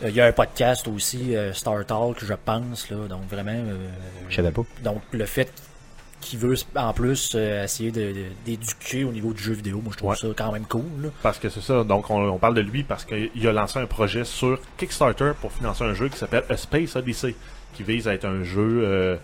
[0.03, 2.89] euh, il y a un podcast aussi, euh, Star Talk, je pense.
[2.89, 3.51] Là, donc, vraiment.
[3.51, 3.87] euh,
[4.29, 4.63] Je savais pas.
[4.83, 5.51] Donc, le fait
[6.21, 10.09] qu'il veut, en plus, euh, essayer d'éduquer au niveau du jeu vidéo, moi, je trouve
[10.11, 10.15] Ouais.
[10.15, 10.83] ça quand même cool.
[11.03, 11.09] là.
[11.21, 13.85] Parce que c'est ça, donc on, on parle de lui parce qu'il a lancé un
[13.87, 17.35] projet sur Kickstarter pour financer un jeu qui s'appelle A Space Odyssey,
[17.73, 19.17] qui vise à être un jeu euh,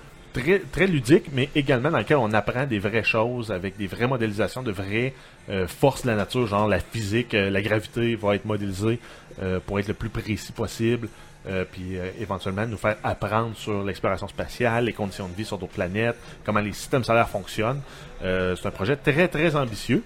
[0.71, 4.63] très, ludique, mais également dans lequel on apprend des vraies choses avec des vraies modélisations
[4.63, 5.13] de vraies
[5.49, 8.99] euh, forces de la nature, genre la physique, euh, la gravité va être modélisée
[9.41, 11.09] euh, pour être le plus précis possible.
[11.71, 16.17] puis éventuellement nous faire apprendre sur l'exploration spatiale, les conditions de vie sur d'autres planètes,
[16.43, 17.81] comment les systèmes solaires fonctionnent.
[18.19, 20.03] C'est un projet très très ambitieux.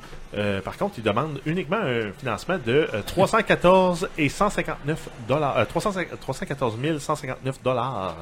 [0.63, 6.77] Par contre, il demande uniquement un financement de euh, 314 et 159 dollars, euh, 314
[6.99, 8.15] 159 dollars.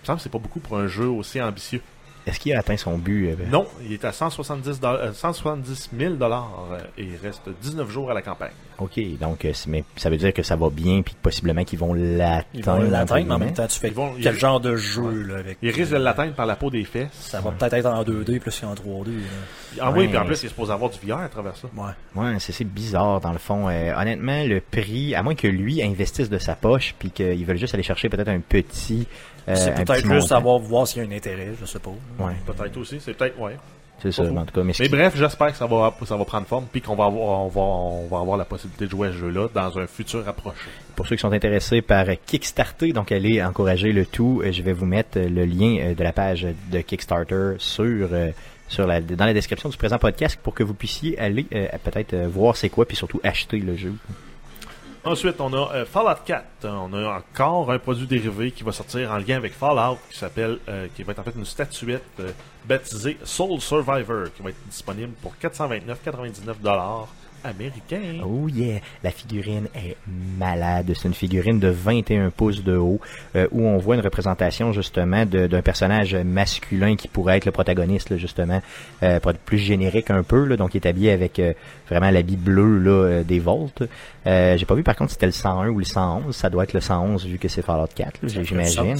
[0.00, 1.80] Il me semble que c'est pas beaucoup pour un jeu aussi ambitieux.
[2.26, 3.28] Est-ce qu'il a atteint son but?
[3.30, 7.48] euh, Non, il est à 170 doll- euh, 170 000 dollars euh, et il reste
[7.62, 8.50] 19 jours à la campagne.
[8.78, 11.78] OK, donc euh, mais ça veut dire que ça va bien, puis que possiblement qu'ils
[11.78, 12.44] vont l'atteindre.
[12.52, 14.76] Ils vont l'atteindre, mais en même temps, tu fais Ils vont- quel ils- genre de
[14.76, 15.56] jeu là, avec.
[15.62, 17.08] Il risque de l'atteindre par la peau des fesses.
[17.12, 19.12] Ça va peut-être être en 2D plus qu'en 3D.
[19.12, 19.80] là.
[19.80, 21.68] Ah oui, puis en plus, il est supposé avoir du VR à travers ça.
[21.74, 21.92] Ouais.
[22.22, 23.68] Ouais, c'est c'est bizarre dans le fond.
[23.70, 27.56] Euh, honnêtement, le prix, à moins que lui investisse de sa poche, puis qu'ils veulent
[27.58, 29.06] juste aller chercher peut-être un petit.
[29.48, 30.26] Euh, c'est peut-être juste montant.
[30.26, 31.90] savoir voir s'il y a un intérêt, je sais pas.
[32.18, 33.56] Ouais, Peut-être aussi, c'est peut-être, ouais.
[34.02, 34.22] c'est ça.
[34.22, 36.96] En tout cas, mais, bref, j'espère que ça va, ça va prendre forme, puis qu'on
[36.96, 39.78] va avoir, on va, on va avoir la possibilité de jouer à ce jeu-là dans
[39.78, 40.68] un futur approché.
[40.96, 44.42] pour ceux qui sont intéressés par Kickstarter, donc allez encourager le tout.
[44.44, 48.08] Euh, Je vais vous mettre euh, le lien de la page de Kickstarter sur
[48.70, 52.14] sur la, dans la description du présent podcast pour que vous puissiez aller euh, peut-être
[52.14, 53.92] euh, voir c'est quoi, puis surtout acheter le jeu.
[55.02, 56.44] Ensuite, on a euh, Fallout 4.
[56.64, 60.58] On a encore un produit dérivé qui va sortir en lien avec Fallout, qui s'appelle,
[60.68, 62.32] euh, qui va être en fait une statuette euh,
[62.66, 66.56] baptisée Soul Survivor, qui va être disponible pour 429,99
[67.42, 68.22] dollars américains.
[68.24, 69.96] Oh yeah, la figurine est
[70.38, 70.92] malade.
[70.94, 73.00] C'est une figurine de 21 pouces de haut
[73.36, 77.52] euh, où on voit une représentation justement de- d'un personnage masculin qui pourrait être le
[77.52, 78.60] protagoniste là, justement,
[79.02, 80.44] euh, pour être plus générique un peu.
[80.44, 81.52] Là, donc il est habillé avec euh,
[81.88, 83.82] vraiment l'habit bleu là, euh, des Volts.
[84.26, 86.34] Euh, J'ai pas vu par contre si c'était le 101 ou le 111.
[86.34, 88.96] Ça doit être le 111 vu que c'est Fallout 4, là, Ça fait j'imagine.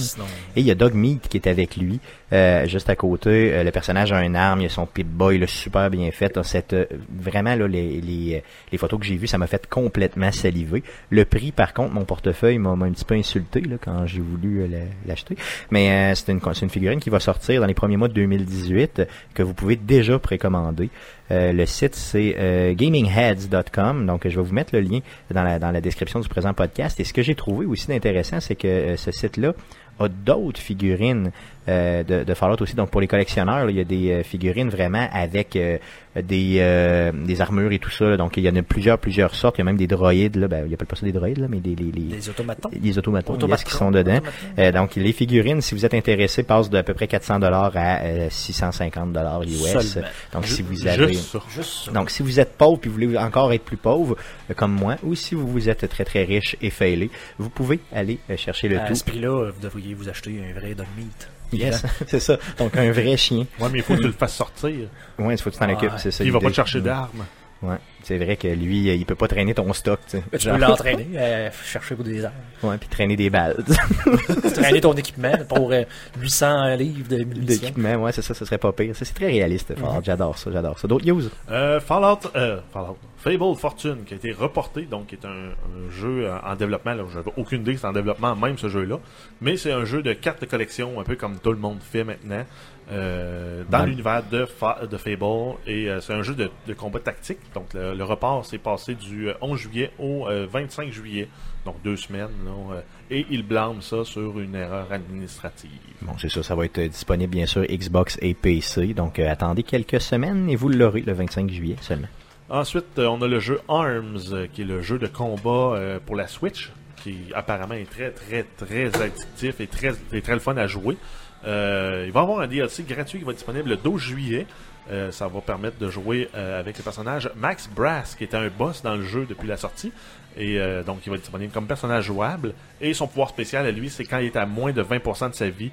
[0.55, 1.99] Et il y a Dog Meat qui est avec lui,
[2.33, 3.63] euh, juste à côté.
[3.63, 6.37] Le personnage a une arme, il a son Pip-Boy, là, super bien fait.
[6.43, 6.75] Cette,
[7.19, 8.39] vraiment, là, les, les, euh,
[8.71, 10.83] les photos que j'ai vues, ça m'a fait complètement saliver.
[11.09, 14.67] Le prix, par contre, mon portefeuille m'a un petit peu insulté quand j'ai voulu euh,
[14.67, 15.35] la- l'acheter.
[15.69, 19.05] Mais euh, c'est une, figurine qui va sortir dans les premiers mois de 2018, euh,
[19.33, 20.89] que vous pouvez déjà précommander.
[21.33, 24.05] Le site, c'est gamingheads.com.
[24.05, 24.99] Donc, je vais vous mettre le lien
[25.33, 26.99] dans la, description du présent podcast.
[26.99, 29.53] Et ce que j'ai trouvé aussi d'intéressant, c'est que ce site-là
[30.01, 31.31] a d'autres figurines
[31.69, 32.75] euh, de, de Fallout aussi.
[32.75, 35.77] Donc, pour les collectionneurs, là, il y a des euh, figurines vraiment avec euh,
[36.15, 38.05] des, euh, des armures et tout ça.
[38.05, 38.17] là.
[38.17, 39.57] Donc, il y en a plusieurs, plusieurs sortes.
[39.57, 40.35] Il y a même des droïdes.
[40.37, 40.47] Là.
[40.47, 42.69] Ben, il n'y a pas ça des droïdes, là, mais des, les, les, Les automatons.
[42.81, 43.63] les automatons, Automatons.
[43.63, 44.19] qui sont dedans.
[44.59, 47.99] Euh, donc, les figurines, si vous êtes intéressé, passent d'à peu près 400 dollars à
[48.01, 49.77] euh, 650 dollars US.
[49.79, 50.07] Seulement.
[50.33, 51.13] Donc, si vous avez...
[51.13, 51.91] Juste.
[51.93, 54.17] Donc, si vous êtes pauvre et vous voulez encore être plus pauvre,
[54.49, 57.79] euh, comme moi, ou si vous vous êtes très très riche et failé, vous pouvez
[57.93, 58.95] aller euh, chercher le à tout.
[58.95, 61.29] ce prix-là, vous devriez vous acheter un vrai dog meat.
[61.53, 62.37] Yes, c'est ça.
[62.57, 63.45] Donc, un vrai chien.
[63.59, 64.87] Ouais, mais il faut que tu le fasses sortir.
[65.19, 66.23] Ouais, il faut que tu t'en occupes, c'est ça.
[66.23, 67.25] Il va pas te chercher d'armes.
[67.61, 70.23] Ouais, c'est vrai que lui, il peut pas traîner ton stock, tu sais.
[70.31, 72.33] Tu Genre- peux l'entraîner, euh, chercher pour des armes.
[72.63, 73.57] Ouais, puis traîner des balles.
[74.53, 75.83] traîner ton équipement pour euh,
[76.19, 77.45] 800 livres de munitions.
[77.45, 78.95] D'équipement, ouais, c'est ça, ce serait pas pire.
[78.95, 79.73] Ça, c'est très réaliste.
[79.75, 79.93] Fallout.
[79.95, 80.03] Mhm.
[80.03, 80.87] J'adore ça, j'adore ça.
[80.87, 81.23] D'autres news?
[81.49, 85.91] Euh, Fallout, euh, Fallout, Fable Fortune, qui a été reporté, donc qui est un, un
[85.91, 86.93] jeu en développement.
[86.93, 88.99] Là, j'avais aucune idée que c'est en développement, même ce jeu-là.
[89.41, 92.03] Mais c'est un jeu de cartes de collection, un peu comme tout le monde fait
[92.03, 92.43] maintenant,
[92.91, 95.55] euh, dans l'univers de, Fa- de Fable.
[95.67, 97.37] Et euh, c'est un jeu de, de combat tactique.
[97.53, 101.27] Donc le, le report s'est passé du euh, 11 juillet au euh, 25 juillet,
[101.65, 102.29] donc deux semaines.
[102.45, 105.69] là, euh, et il blâme ça sur une erreur administrative.
[106.01, 108.93] Bon, c'est ça, ça va être euh, disponible bien sûr Xbox et PC.
[108.93, 112.07] Donc, euh, attendez quelques semaines et vous l'aurez le 25 juillet seulement.
[112.49, 115.99] Ensuite, euh, on a le jeu Arms, euh, qui est le jeu de combat euh,
[116.05, 120.39] pour la Switch, qui apparemment est très, très, très addictif et très, et très le
[120.39, 120.97] fun à jouer.
[121.45, 124.47] Euh, il va y avoir un DLC gratuit qui va être disponible le 12 juillet.
[124.91, 128.49] Euh, ça va permettre de jouer euh, avec le personnage Max Brass, qui était un
[128.49, 129.93] boss dans le jeu depuis la sortie,
[130.37, 132.53] Et euh, donc, il va être disponible comme personnage jouable.
[132.81, 135.35] Et son pouvoir spécial à lui, c'est quand il est à moins de 20% de
[135.35, 135.71] sa vie,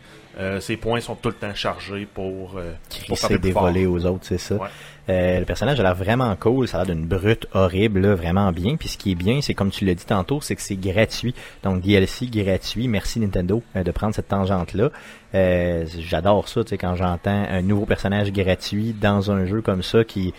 [0.61, 2.61] ses points sont tout le temps chargés pour,
[3.09, 4.55] pour s'est dévolé aux autres, c'est ça.
[4.55, 5.41] Ouais.
[5.41, 8.77] Le personnage a l'air vraiment cool, ça a l'air d'une brute horrible, là, vraiment bien.
[8.77, 11.35] Puis ce qui est bien, c'est comme tu l'as dit tantôt, c'est que c'est gratuit.
[11.65, 12.87] Donc DLC gratuit.
[12.87, 14.91] Merci Nintendo de prendre cette tangente-là.
[15.35, 19.83] Euh, J'adore ça, tu sais, quand j'entends un nouveau personnage gratuit dans un jeu comme
[19.83, 20.33] ça qui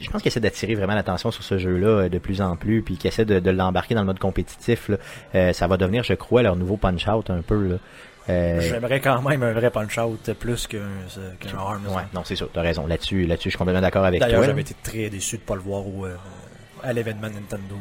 [0.00, 2.80] je pense qu'il essaie d'attirer vraiment l'attention sur ce jeu-là euh, de plus en plus,
[2.80, 4.88] puis qu'il essaie de, de l'embarquer dans le mode compétitif.
[4.88, 4.96] Là.
[5.34, 7.70] Euh, ça va devenir, je crois, leur nouveau punch-out un peu.
[7.70, 7.74] Là.
[8.28, 10.78] Euh, J'aimerais quand même un vrai punch-out plus qu'un
[11.40, 11.82] qu'un Arms.
[11.88, 12.86] ouais, non, c'est sûr, t'as raison.
[12.86, 14.28] Là-dessus, là-dessus, je suis complètement d'accord avec toi.
[14.28, 16.14] D'ailleurs, j'avais été très déçu de pas le voir au, euh,
[16.84, 17.74] à l'événement Nintendo.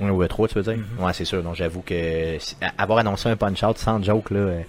[0.00, 0.06] Là.
[0.06, 0.76] Ouais, ou E3, tu veux dire?
[0.98, 1.04] Mhm.
[1.04, 1.42] Ouais, c'est sûr.
[1.42, 4.60] Donc, j'avoue que si- avoir annoncé un punch-out sans joke, là, euh,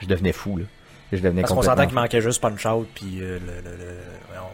[0.00, 0.64] je devenais fou, là.
[1.12, 3.94] Je devenais Parce qu'on s'entend qu'il manquait juste punch-out puis euh, le, le, le-
[4.28, 4.48] voyons,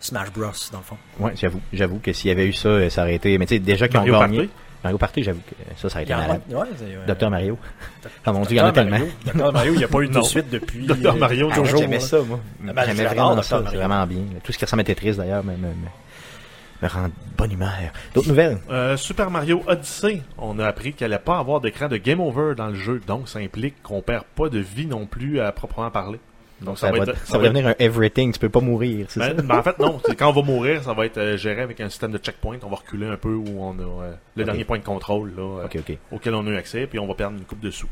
[0.00, 0.96] Smash Bros, dans le fond.
[1.20, 1.60] Ouais, j'avoue.
[1.72, 3.36] J'avoue que s'il y avait eu ça, euh, ça aurait été...
[3.38, 4.38] Mais tu sais, déjà qu'ils ont Mario gagné...
[4.38, 4.50] Party.
[4.82, 6.40] Mario Party, j'avoue que ça, ça aurait été malade.
[6.50, 7.56] Ouais, c'est, euh, Docteur Mario.
[8.24, 8.98] Ah mon dieu, il y en a tellement.
[8.98, 9.12] Mario.
[9.26, 9.52] Dr.
[9.52, 10.86] Mario, il n'y a pas eu de suite depuis.
[10.86, 11.06] Dr.
[11.06, 12.40] euh, Mario, Ah, toujours, J'aimais ça, moi.
[12.66, 13.62] Ah, ben, J'aimais vraiment ça.
[13.70, 14.22] C'est vraiment bien.
[14.42, 15.52] Tout ce qui ressemble à Tetris, d'ailleurs, me,
[16.82, 17.72] me, me, me rend de bonne humeur.
[18.14, 18.58] D'autres nouvelles?
[18.70, 22.54] Euh, Super Mario Odyssey, on a appris qu'il allait pas avoir d'écran de Game Over
[22.56, 25.90] dans le jeu, donc ça implique qu'on perd pas de vie non plus à proprement
[25.90, 26.18] parler.
[26.60, 28.32] Donc Ça, va, être- ça va devenir un everything.
[28.32, 29.42] Tu peux pas mourir, c'est Ben, ça?
[29.42, 30.00] ben, en fait, non.
[30.16, 32.58] Quand on va mourir, ça va être euh, géré avec un système de checkpoint.
[32.62, 35.42] On va reculer un peu où on a euh, le dernier point de contrôle là,
[35.64, 37.88] euh, auquel on a eu accès, puis on va perdre une coupe de sous.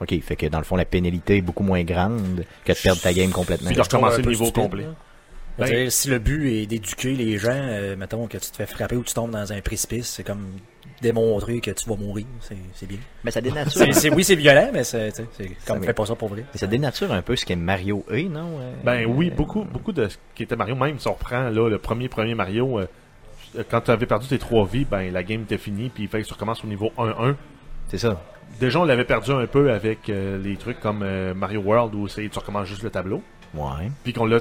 [0.00, 3.00] Ok, fait que dans le fond, la pénalité est beaucoup moins grande que de perdre
[3.00, 3.68] ta game complètement.
[3.68, 4.82] Puis de recommencer un le niveau complet.
[4.84, 4.88] là?
[5.66, 8.96] Ben- si le but est d'éduquer les gens, euh, mettons que tu te fais frapper
[8.96, 10.46] ou tu tombes dans un précipice, c'est comme
[11.00, 12.26] démontrer que tu vas mourir.
[12.74, 12.98] C'est bien.
[13.24, 13.72] Mais ça dénature.
[13.72, 15.12] C'est- c'est- oui, c'est violent, mais c'est
[15.66, 16.44] comme Ça fais pas ça pour vrai.
[16.52, 18.58] Mais ça dénature un peu ce qu'est Mario est, non?
[18.60, 21.48] Euh, Ben oui, euh, beaucoup, beaucoup de ce qui était Mario, même si on reprend
[21.48, 22.86] là, le premier premier Mario, euh,
[23.70, 26.22] quand tu avais perdu tes trois vies, ben la game était finie, puis il fallait
[26.22, 27.34] que tu recommences au niveau 1-1.
[27.88, 28.22] C'est ça.
[28.60, 32.08] Déjà, on l'avait perdu un peu avec euh, les trucs comme euh, Mario World où
[32.08, 33.22] c'est tu recommences juste le tableau.
[33.54, 33.90] Ouais.
[34.04, 34.40] Puis qu'on l'a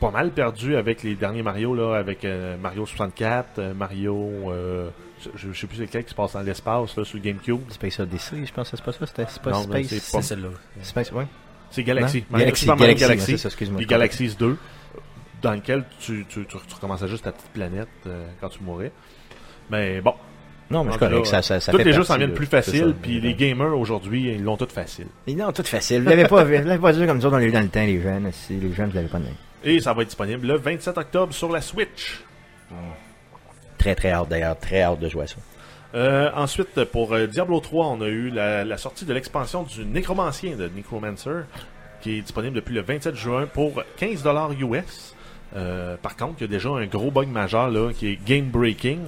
[0.00, 4.16] pas mal perdu avec les derniers Mario, là, avec euh, Mario 64, euh, Mario.
[4.50, 4.88] euh,
[5.34, 7.60] je, je sais plus c'est lequel qui se passe dans l'espace, là, sur le GameCube.
[7.70, 9.06] Space Odyssey, je pense que c'est pas ça.
[9.06, 10.00] C'était c'est pas Non, ben, Space.
[10.02, 10.48] c'est pas- C'est celle-là.
[10.82, 11.26] Space, ouais.
[11.70, 12.24] C'est Galaxy.
[12.30, 13.38] Mario- Galaxy, Super Mario Galaxy, Galaxy.
[13.38, 13.78] ça, excuse-moi.
[13.78, 14.56] Puis Galaxies 2,
[15.42, 18.92] dans lequel tu, tu, tu, tu recommençais juste ta petite planète euh, quand tu mourais.
[19.70, 20.14] Mais bon,
[20.70, 21.18] Non, mais rendu correct.
[21.18, 24.32] là, Ça, ça, ça tous les jeux s'en viennent plus faciles, puis les gamers aujourd'hui,
[24.32, 25.06] ils l'ont tout facile.
[25.26, 26.02] Ils l'ont tout facile.
[26.04, 28.00] Vous l'avez pas, vous l'avez pas dit comme ça dans les, dans le temps, les
[28.00, 28.30] jeunes.
[28.32, 29.32] Si les jeunes, vous l'avez pas donné.
[29.64, 32.22] Et ça va être disponible le 27 octobre sur la Switch.
[33.78, 34.58] Très, très hâte d'ailleurs.
[34.58, 35.36] Très hâte de jouer à ça.
[35.94, 39.84] Euh, ensuite, pour euh, Diablo 3, on a eu la, la sortie de l'expansion du
[39.84, 41.44] Nécromancien de Necromancer,
[42.02, 45.14] qui est disponible depuis le 27 juin pour 15$ US.
[45.56, 48.50] Euh, par contre, il y a déjà un gros bug majeur là, qui est game
[48.50, 48.98] breaking,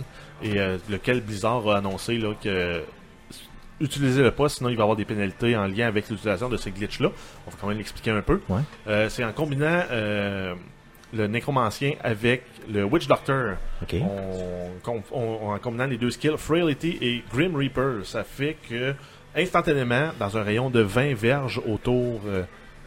[0.42, 0.54] et
[0.88, 2.82] lequel Blizzard a annoncé là, que
[3.80, 6.70] utilisez-le pas, sinon il va y avoir des pénalités en lien avec l'utilisation de ces
[6.70, 7.10] glitches-là.
[7.46, 8.40] On va quand même l'expliquer un peu.
[8.48, 8.60] Ouais.
[8.88, 10.54] Euh, c'est en combinant euh,
[11.12, 13.56] le Nécromancien avec le Witch Doctor.
[15.12, 18.94] On, en combinant les deux skills, Frailty et Grim Reaper, ça fait que
[19.36, 22.42] instantanément, dans un rayon de 20 verges autour euh,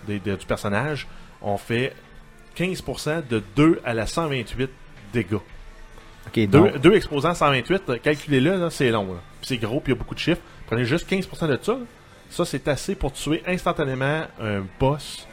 [0.07, 1.07] des- de- du personnage,
[1.41, 1.93] on fait
[2.57, 4.69] 15% de 2 à la 128
[5.13, 5.33] dégâts.
[5.35, 9.13] OK, Deux, donc, deux exposants 128, euh, calculez-le, là, c'est long.
[9.13, 9.19] là.
[9.41, 10.41] Puis c'est gros, puis il y a beaucoup de chiffres.
[10.67, 11.77] Prenez juste 15% de ça.
[12.29, 15.27] Ça, c'est assez pour tuer instantanément un boss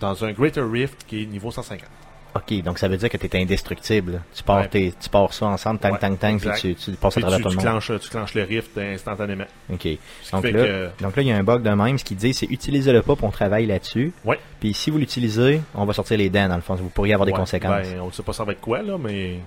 [0.00, 1.88] dans un Greater Rift qui est niveau 150.
[2.36, 4.20] OK, donc ça veut dire que t'es indestructible.
[4.34, 4.68] Tu pars, Ouais.
[4.68, 7.38] tes- tu pars ça ensemble, tang, Ouais, tang, tang, puis tu, tu passes à travers
[7.38, 7.80] tu, tout le tu monde.
[7.80, 9.46] clenches, tu clenches le Rift instantanément.
[9.72, 9.88] OK.
[10.32, 12.34] Donc là, que- donc là, il y a un bug de même, ce qui dit,
[12.34, 14.12] c'est utilisez-le pas, puis on travaille là-dessus.
[14.26, 14.38] Ouais.
[14.60, 16.74] Puis si vous l'utilisez, on va sortir les dents, dans le fond.
[16.74, 17.88] Vous pourriez avoir des conséquences.
[17.88, 19.38] Ben, on sait pas ça va être quoi, là, mais.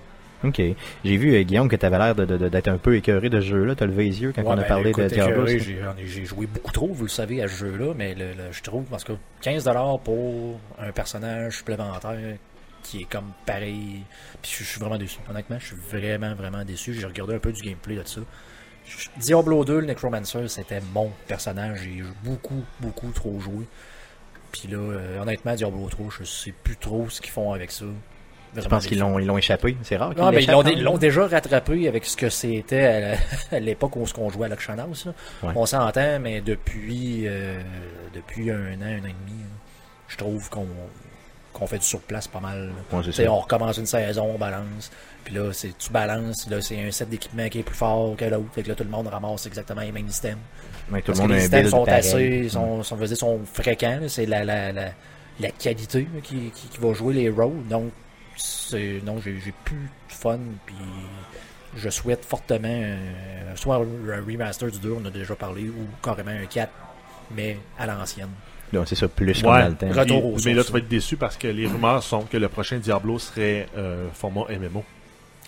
[0.43, 0.61] OK.
[1.03, 3.47] J'ai vu, euh, Guillaume, que tu avais l'air de, d'être un peu écœuré de ce
[3.47, 3.75] jeu-là.
[3.75, 5.45] T'as levé les yeux quand Ouais, on a ben, parlé écoute, de Diablo.
[5.47, 5.77] écœuré.
[6.05, 8.85] J'ai joué beaucoup trop, vous le savez, à ce jeu-là, mais le, le- je trouve,
[8.85, 9.13] parce que
[9.43, 12.37] 15$ pour un personnage supplémentaire
[12.83, 14.03] qui est comme pareil.
[14.41, 15.19] Puis je, je suis vraiment déçu.
[15.29, 16.93] Honnêtement, je suis vraiment, vraiment déçu.
[16.93, 18.21] J'ai regardé un peu du gameplay de ça.
[19.17, 21.81] Diablo 2, le Necromancer, c'était mon personnage.
[21.83, 23.65] J'ai beaucoup, beaucoup trop joué.
[24.51, 27.85] Puis là, euh, honnêtement, Diablo 3, je sais plus trop ce qu'ils font avec ça.
[28.55, 29.77] Je pense qu'ils l'ont, ils l'ont échappé?
[29.83, 30.83] C'est rare qu'ils Non, mais ils l'ont, l'échappent, ils hein?
[30.91, 33.15] l'ont déjà rattrapé avec ce que c'était
[33.51, 34.57] à l'époque où on jouait à là.
[35.43, 35.53] Ouais.
[35.55, 37.59] On s'entend, mais depuis, euh,
[38.13, 39.55] depuis un an, un an et demi, là,
[40.07, 40.65] je trouve qu'on,
[41.53, 42.71] qu'on fait du surplace pas mal.
[42.91, 44.91] Ouais, on recommence une saison, on balance.
[45.23, 48.25] Puis là, c'est, tu balances, là, c'est un set d'équipement qui est plus fort que
[48.25, 48.45] l'autre.
[48.53, 50.39] Fait que là, tout le monde ramasse exactement les mêmes systèmes.
[51.05, 51.99] Tout le monde que les systèmes sont pareil.
[51.99, 53.99] assez, sont, sont, je veux dire, sont fréquents.
[54.01, 54.09] là.
[54.09, 54.89] C'est la, la, la,
[55.39, 57.67] la qualité là, qui, qui, qui va jouer les rôles.
[57.69, 57.91] Donc,
[58.39, 60.39] c'est, non, j'ai, plus de fun.
[60.65, 60.75] Puis
[61.77, 66.31] je souhaite fortement euh, soit un remaster du 2, on a déjà parlé, ou carrément
[66.31, 66.71] un 4,
[67.35, 68.29] mais à l'ancienne.
[68.73, 69.61] Donc, c'est ça, plus comme Ouais.
[69.63, 69.99] dans le temps.
[69.99, 72.37] Retour Puis- aux mais là, tu vas être déçu parce que les rumeurs sont que
[72.37, 74.83] le prochain Diablo serait euh, format MMO.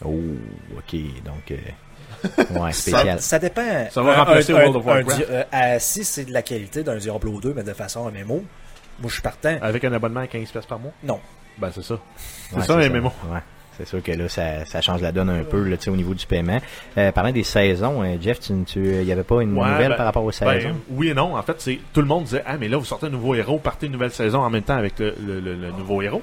[0.04, 0.20] Oh,
[0.78, 1.52] ok, donc...
[1.52, 1.58] euh,
[2.60, 3.22] ouais, spécial.
[3.22, 3.88] Ça dépend.
[3.92, 5.22] Ça va Un- remplacer un- World un- of Warcraft.
[5.30, 8.44] un euh, à- si c'est de la qualité d'un Diablo 2, mais de façon MMO,
[9.00, 9.56] moi je suis partant.
[9.62, 10.92] Avec un abonnement à 15$ piastres par mois?
[11.04, 11.20] Non.
[11.62, 11.98] Ben, c'est ça.
[12.50, 13.12] C'est Ouais, ça, un MMO.
[13.32, 13.40] Ouais.
[13.78, 16.26] C'est sûr que là, ça, ça change la donne un peu là, au niveau du
[16.26, 16.60] paiement.
[16.98, 19.90] Euh, parlant des saisons, euh, Jeff, il tu, il y avait pas une Ouais, nouvelle
[19.90, 20.76] ben- par rapport aux Ben, saisons?
[20.90, 21.36] oui et non.
[21.38, 23.58] En fait, c'est tout le monde disait Ah, mais là, vous sortez un nouveau héros,
[23.60, 26.22] partez une nouvelle saison en même temps avec le, le- le- le nouveau héros.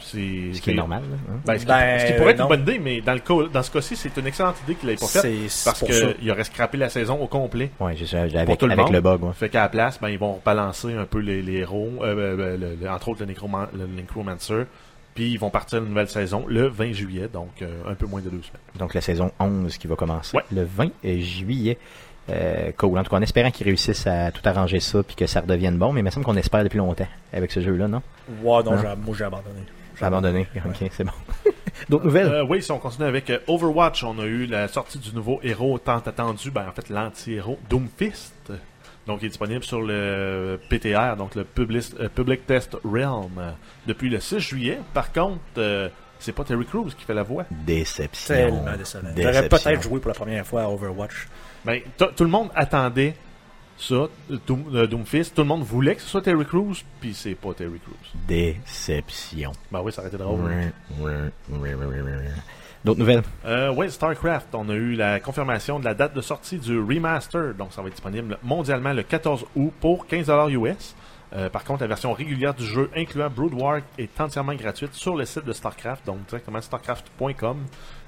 [0.00, 1.02] C'est Ce qui est normal.
[1.10, 1.40] là, hein?
[1.44, 2.44] Ben, ce, qui, Ben, ce qui pourrait être non.
[2.44, 4.88] une bonne idée, mais dans, le cas, dans ce cas-ci, c'est une excellente idée qu'il
[4.88, 5.26] l'ait pas faite.
[5.64, 7.70] Parce qu'il aurait scrappé la saison au complet.
[7.78, 8.92] Ça, Pour avec, tout le avec monde.
[8.94, 9.22] le bug.
[9.24, 9.32] ouais.
[9.34, 12.56] Fait qu'à la place, ben, ils vont balancer un peu les, les héros, euh, euh,
[12.56, 14.64] le- le- entre autres le, Necroman- le Necromancer.
[15.14, 18.20] Puis ils vont partir une nouvelle saison le 20 juillet, donc euh, un peu moins
[18.20, 18.62] de deux semaines.
[18.78, 20.44] Donc la saison 11 qui va commencer Ouais.
[20.52, 20.90] le 20
[21.20, 21.76] juillet.
[22.30, 22.98] Euh, cool.
[22.98, 25.78] En tout cas, en espérant qu'ils réussissent à tout arranger ça puis que ça redevienne
[25.78, 28.02] bon, mais il me semble qu'on espère depuis longtemps avec ce jeu-là, non?
[28.42, 28.94] Ouais, non, Hein?
[29.02, 29.60] moi j'ai abandonné.
[29.98, 30.46] J'ai abandonné.
[30.64, 31.12] Ok, c'est bon.
[31.88, 32.26] D'autres nouvelles?
[32.26, 35.40] Euh, oui, si on continue avec euh, Overwatch, on a eu la sortie du nouveau
[35.42, 38.52] héros tant attendu, ben en fait l'anti-héros Doomfist.
[39.08, 43.54] Donc il est disponible sur le PTR, donc le Public, euh, Public Test Realm,
[43.86, 44.80] depuis le 6 juillet.
[44.92, 45.88] Par contre, euh,
[46.18, 47.44] c'est pas Terry Crews qui fait la voix.
[47.50, 48.34] Déception.
[48.34, 49.08] Tellement décevant.
[49.14, 49.32] Déception.
[49.32, 51.26] J'aurais peut-être joué pour la première fois à Overwatch.
[51.64, 53.14] Ben, tout le monde attendait
[53.78, 54.08] ça, euh,
[54.46, 55.34] Doom, Doomfist.
[55.34, 58.20] Tout le monde voulait que ce soit Terry Crews, puis c'est pas Terry Crews.
[58.26, 59.52] Déception.
[59.70, 60.40] Ben oui, ça aurait été drôle.
[62.84, 63.22] D'autres nouvelles?
[63.44, 67.54] Euh, ouais, StarCraft, on a eu la confirmation de la date de sortie du remaster,
[67.54, 70.94] donc ça va être disponible mondialement le 14 août pour 15$ US.
[71.34, 75.16] Euh, par contre, la version régulière du jeu, incluant Brood War, est entièrement gratuite sur
[75.16, 77.58] le site de StarCraft, donc directement starcraft.com,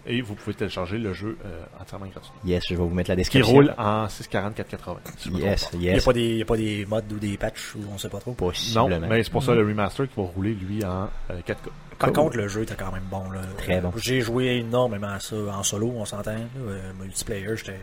[0.06, 2.32] et vous pouvez télécharger le jeu euh, entièrement gratuit.
[2.44, 3.52] Yes, je vais vous mettre la Qui description.
[3.54, 5.00] roule en 640 480.
[5.18, 6.04] si je me Yes, trompe Il n'y a, yes.
[6.04, 8.32] pas des- y a pas des mods ou des patchs ou on sait pas trop?
[8.32, 8.50] pas.
[8.74, 11.56] Non, mais c'est pour ça le remaster qui va rouler lui en euh, 4K.
[11.98, 12.22] Par Cool.
[12.24, 13.30] contre, le jeu était quand même bon.
[13.30, 13.40] Là.
[13.58, 13.92] Très bon.
[13.96, 16.30] J'ai joué énormément à ça en solo, on s'entend.
[16.58, 17.78] Euh, multiplayer, j'étais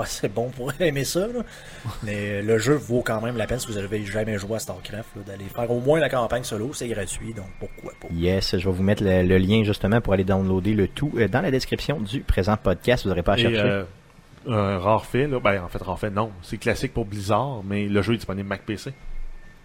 [0.00, 1.20] pas assez bon pour aimer ça.
[1.26, 1.42] là.
[2.02, 5.08] Mais le jeu vaut quand même la peine si vous avez jamais joué à StarCraft
[5.26, 6.72] d'aller faire au moins la campagne solo.
[6.72, 8.08] C'est gratuit, donc pourquoi pas.
[8.14, 11.28] Yes, je vais vous mettre le, le lien justement pour aller downloader le tout euh,
[11.28, 13.04] dans la description du présent podcast.
[13.04, 13.60] Vous n'aurez pas à Et, chercher.
[13.60, 13.84] euh,
[14.48, 17.86] un rare fait, là, ben en fait rare fait non, c'est classique pour Blizzard, mais
[17.86, 18.92] le jeu est disponible Mac PC.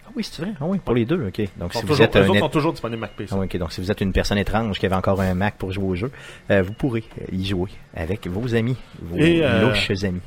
[0.08, 0.54] Ah oui, c'est vrai.
[0.60, 1.48] Ah oui, pour les deux, ok.
[1.58, 3.34] Donc si vous toujours, êtes un autres sont toujours disponibles Mac PC.
[3.36, 3.58] Ah ok.
[3.58, 5.96] Donc si vous êtes une personne étrange qui avait encore un Mac pour jouer au
[5.96, 6.12] jeu,
[6.52, 10.22] euh, vous pourrez y jouer avec vos amis, vos Et, euh, louches amis.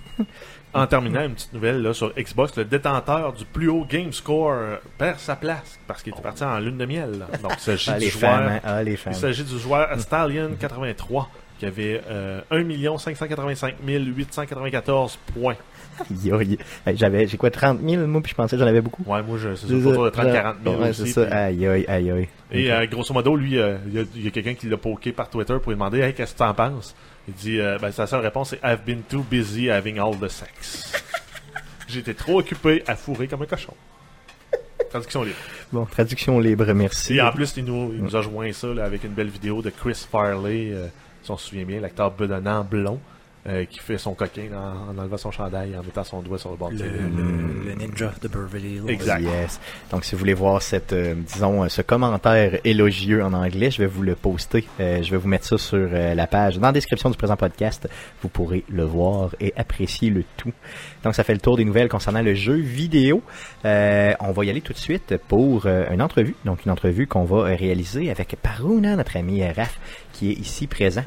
[0.74, 4.54] En terminant, une petite nouvelle là, sur Xbox, le détenteur du plus haut game score
[4.98, 7.24] perd sa place parce qu'il était parti en lune de miel.
[7.42, 8.60] Donc il s'agit Ah du les joueur, femmes, hein.
[8.62, 8.96] ah les
[9.44, 15.56] du joueur Stallion 83 qui avait euh, 1 585 894 points.
[16.86, 19.02] Aïe, J'avais, j'ai quoi, 30 000, moi, puis je pensais que j'en avais beaucoup.
[19.06, 21.00] Ouais, moi je c'est C'est autour de ça, 30 40 000 ouais, aussi.
[21.06, 21.24] c'est ça.
[21.26, 22.28] puis- Aïe, aïe, aïe, aïe.
[22.50, 24.76] Et euh, grosso modo, lui, euh, il y a, il y a quelqu'un qui l'a
[24.76, 26.94] poké par Twitter pour lui demander Hey, qu'est-ce que tu en penses?
[27.28, 30.28] Il dit euh, ben, Sa seule réponse c'est I've been too busy having all the
[30.28, 30.92] sex.
[31.88, 33.74] J'étais trop occupé à fourrer comme un cochon.
[34.90, 35.36] Traduction libre.
[35.72, 37.16] Bon, traduction libre, merci.
[37.16, 39.60] Et en plus, il nous, il nous a joint ça là, avec une belle vidéo
[39.60, 40.72] de Chris Farley,
[41.22, 42.98] si on se souvient bien, l'acteur bedonnant blond,
[43.48, 46.50] euh, qui fait son coquin en, en enlevant son chandail en mettant son doigt sur
[46.50, 48.90] le bord Le, le- le ninja de Beverly Hills.
[48.90, 49.20] Exact.
[49.22, 49.60] Yes.
[49.90, 53.78] Donc, si vous voulez voir cette, euh, disons, euh, ce commentaire élogieux en anglais, je
[53.82, 54.66] vais vous le poster.
[54.80, 57.36] Euh, je vais vous mettre ça sur euh, la page dans la description du présent
[57.36, 57.88] podcast.
[58.22, 60.52] Vous pourrez le voir et apprécier le tout.
[61.04, 63.22] Donc, ça fait le tour des nouvelles concernant le jeu vidéo.
[63.64, 66.34] Euh, on va y aller tout de suite pour euh, une entrevue.
[66.44, 69.78] Donc, une entrevue qu'on va réaliser avec Paruna, notre ami Raph,
[70.12, 71.04] qui est ici présent.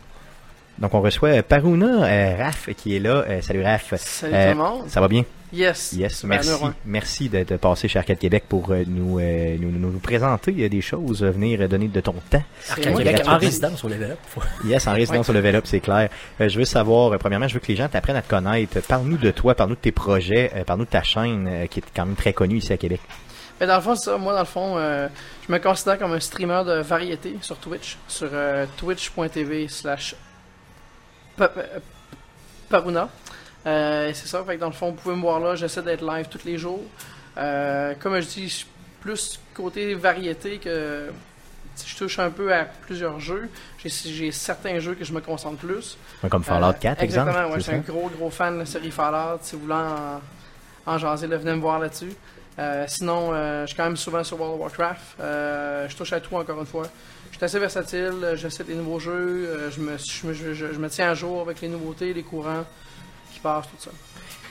[0.80, 3.24] Donc, on reçoit euh, Paruna euh, Raph qui est là.
[3.28, 3.94] Euh, salut Raph.
[3.98, 4.84] Salut Euh, tout le monde.
[4.90, 5.24] Ça va bien?
[5.54, 5.92] Yes.
[5.94, 6.50] Yes, merci.
[6.86, 10.56] Merci de, de passer chez Arcade Québec pour euh, nous, euh, nous, nous, nous présenter
[10.60, 12.42] euh, des choses, euh, venir euh, donner de ton temps.
[12.70, 14.44] Arcade Québec en résidence au level up.
[14.64, 16.10] Yes, en résidence au level up, c'est clair.
[16.40, 18.80] Euh, je veux savoir, euh, premièrement, je veux que les gens t'apprennent à te connaître.
[18.88, 21.84] Parle-nous de toi, parle-nous de tes projets, euh, parle-nous de ta chaîne euh, qui est
[21.94, 23.02] quand même très connue ici à Québec.
[23.60, 24.18] Ben, dans le fond, c'est ça.
[24.18, 25.10] Moi, dans le fond, euh,
[25.48, 30.18] je me considère comme un streamer de variété sur Twitch, sur euh, twitch.tv slash euh,
[32.70, 33.10] Paruna.
[33.68, 36.04] Euh, c'est ça, fait que dans le fond, vous pouvez me voir là, j'essaie d'être
[36.06, 36.82] live tous les jours.
[37.38, 38.68] Euh, comme je dis, je suis
[39.02, 41.12] plus côté variété que
[41.86, 43.50] je touche un peu à plusieurs jeux.
[43.84, 45.98] J'ai certains jeux que je me concentre plus.
[46.30, 47.30] Comme Fallout Euh, 4, exemple.
[47.30, 49.40] Exactement, ouais, je suis un gros, gros fan de la série Fallout.
[49.42, 50.22] Si vous voulez en,
[50.92, 52.14] en jaser, là, venez me voir là-dessus.
[52.60, 55.02] Euh, sinon, euh, je suis quand même souvent sur World of Warcraft.
[55.20, 56.88] Euh, je touche à tout, encore une fois.
[57.48, 59.12] Suis assez versatile, euh, j'essaie des nouveaux jeux,
[59.50, 62.14] euh, je, me, je, me- je- je- je me tiens à jour avec les nouveautés,
[62.14, 62.64] les courants
[63.34, 63.92] qui passent, tout ça.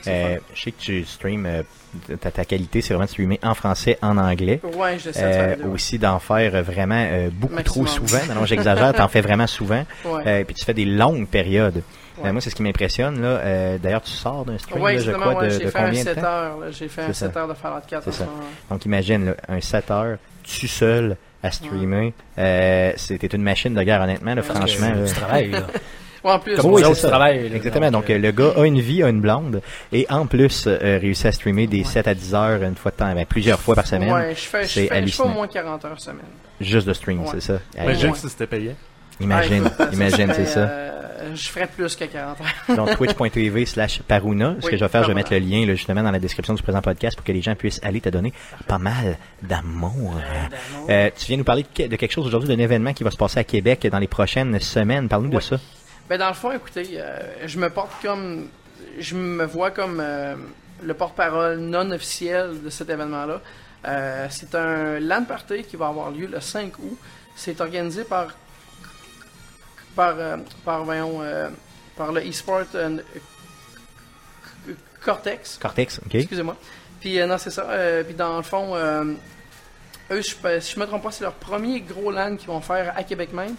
[0.07, 1.61] Euh, je sais que tu stream, euh,
[2.19, 4.59] ta, ta qualité, c'est vraiment de streamer en français, en anglais.
[4.75, 5.69] Ouais, j'essaie de faire Euh, les deux.
[5.69, 7.85] aussi d'en faire vraiment beaucoup Maximum.
[7.87, 8.25] trop souvent.
[8.27, 9.85] Non, non, j'exagère, t'en fais vraiment souvent.
[10.05, 10.43] Ouais.
[10.43, 11.83] Puis tu fais des longues périodes.
[12.17, 12.31] Ouais.
[12.31, 13.21] Moi, c'est ce qui m'impressionne.
[13.21, 13.77] là.
[13.77, 16.03] D'ailleurs, tu sors d'un stream, Ouais, là, je crois, de, j'ai de fait un combien
[16.03, 16.51] de 7 temps?
[16.71, 17.27] j'ai fait un C'est ça.
[17.27, 18.31] 7 heures de Fallout 4 C'est en ça.
[18.71, 22.13] Donc imagine, là, un 7 heures, tu seul à streamer.
[22.37, 24.87] Euh, C'était une machine de guerre, honnêtement, là, Ouais, franchement.
[24.93, 25.05] C'est là.
[25.07, 25.61] du travail, là.
[26.23, 27.07] Ouais, en plus, Comme Oui, c'est autres, ça.
[27.07, 27.49] du travail.
[27.49, 27.55] là.
[27.55, 27.89] Exactement.
[27.89, 29.59] Donc, euh, le gars a une vie, a une blonde,
[29.91, 32.97] et en plus, euh, réussit à streamer des 7 à 10 heures une fois de
[32.97, 35.29] temps, ben, plusieurs fois par semaine, Ouais, je fais, je c'est fais, je fais au
[35.29, 36.19] moins 40 heures semaine.
[36.59, 37.27] juste de stream, Ouais.
[37.31, 37.59] c'est ça.
[37.75, 38.17] Imagine Ouais.
[38.19, 38.75] si c'était payé.
[39.19, 40.69] Imagine, Ouais, imagine, c'est ça.
[41.21, 42.75] Euh, je ferais plus que 40 heures.
[42.75, 44.55] Donc, twitch.tv slash Paruna.
[44.59, 46.19] Ce Oui, que je vais faire, je vais mettre le lien là, justement dans la
[46.19, 48.33] description du présent podcast pour que les gens puissent aller te donner
[48.67, 50.15] pas mal d'amour.
[50.89, 53.11] Euh, tu viens nous parler de, que- de quelque chose aujourd'hui, d'un événement qui va
[53.11, 55.07] se passer à Québec dans les prochaines semaines.
[55.09, 55.57] Parle-nous de ça.
[56.09, 58.47] Ben dans le fond, écoutez, euh, je me porte comme,
[58.99, 60.35] je me vois comme euh,
[60.83, 63.39] le porte-parole non officiel de cet événement-là.
[64.29, 66.97] C'est un LAN party qui va avoir lieu le 5 août.
[67.35, 68.27] C'est organisé par
[69.95, 71.49] par euh, par voyons, euh,
[71.95, 72.97] par le eSport euh,
[75.03, 75.57] Cortex.
[75.61, 76.15] Cortex, OK?
[76.15, 76.55] Excusez-moi.
[76.99, 77.67] Puis non, c'est ça.
[78.05, 80.35] Puis dans le fond, eux, si
[80.75, 83.55] je me trompe pas, c'est leur premier gros LAN qu'ils vont faire à Québec même.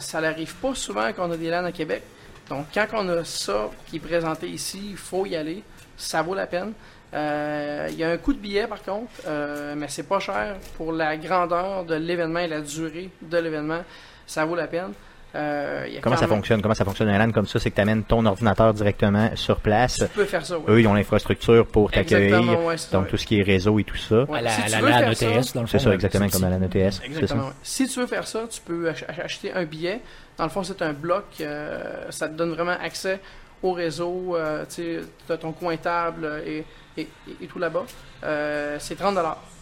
[0.00, 2.02] Ça n'arrive pas souvent qu'on a des LAN à Québec.
[2.48, 5.62] Donc quand on a ça qui est présenté ici, il faut y aller.
[5.98, 6.72] Ça vaut la peine.
[7.14, 10.56] Euh, Il y a un coût de billet par contre, euh, mais c'est pas cher
[10.76, 13.82] pour la grandeur de l'événement et la durée de l'événement.
[14.26, 14.92] Ça vaut la peine.
[15.34, 16.62] Euh, il y a Comment ça même- fonctionne?
[16.62, 17.58] Comment ça fonctionne un LAN comme ça?
[17.58, 19.96] C'est que tu amènes ton ordinateur directement sur place.
[19.98, 20.64] Tu peux faire ça, oui.
[20.68, 22.40] Eux, ils ont l'infrastructure pour t'accueillir.
[22.64, 23.08] Ouais, Donc, ouais.
[23.10, 24.22] tout ce qui est réseau et tout ça.
[24.24, 24.38] Ouais.
[24.38, 25.92] À la, Si à tu la, veux LAN faire ETS, ça- dans le C'est ça,
[25.94, 26.58] exactement comme à la.
[26.72, 27.04] C'est ça.
[27.04, 27.44] Exactement.
[27.44, 27.52] ouais.
[27.62, 30.00] Si tu veux faire ça, tu peux ach- ach- acheter un billet.
[30.38, 31.24] Dans le fond, c'est un bloc.
[31.40, 33.20] euh, ça te donne vraiment accès
[33.62, 34.34] au réseau.
[34.36, 36.64] Euh, tu as ton coin table et,
[36.96, 37.84] et, et- et tout là-bas.
[38.24, 39.18] Euh, c'est 30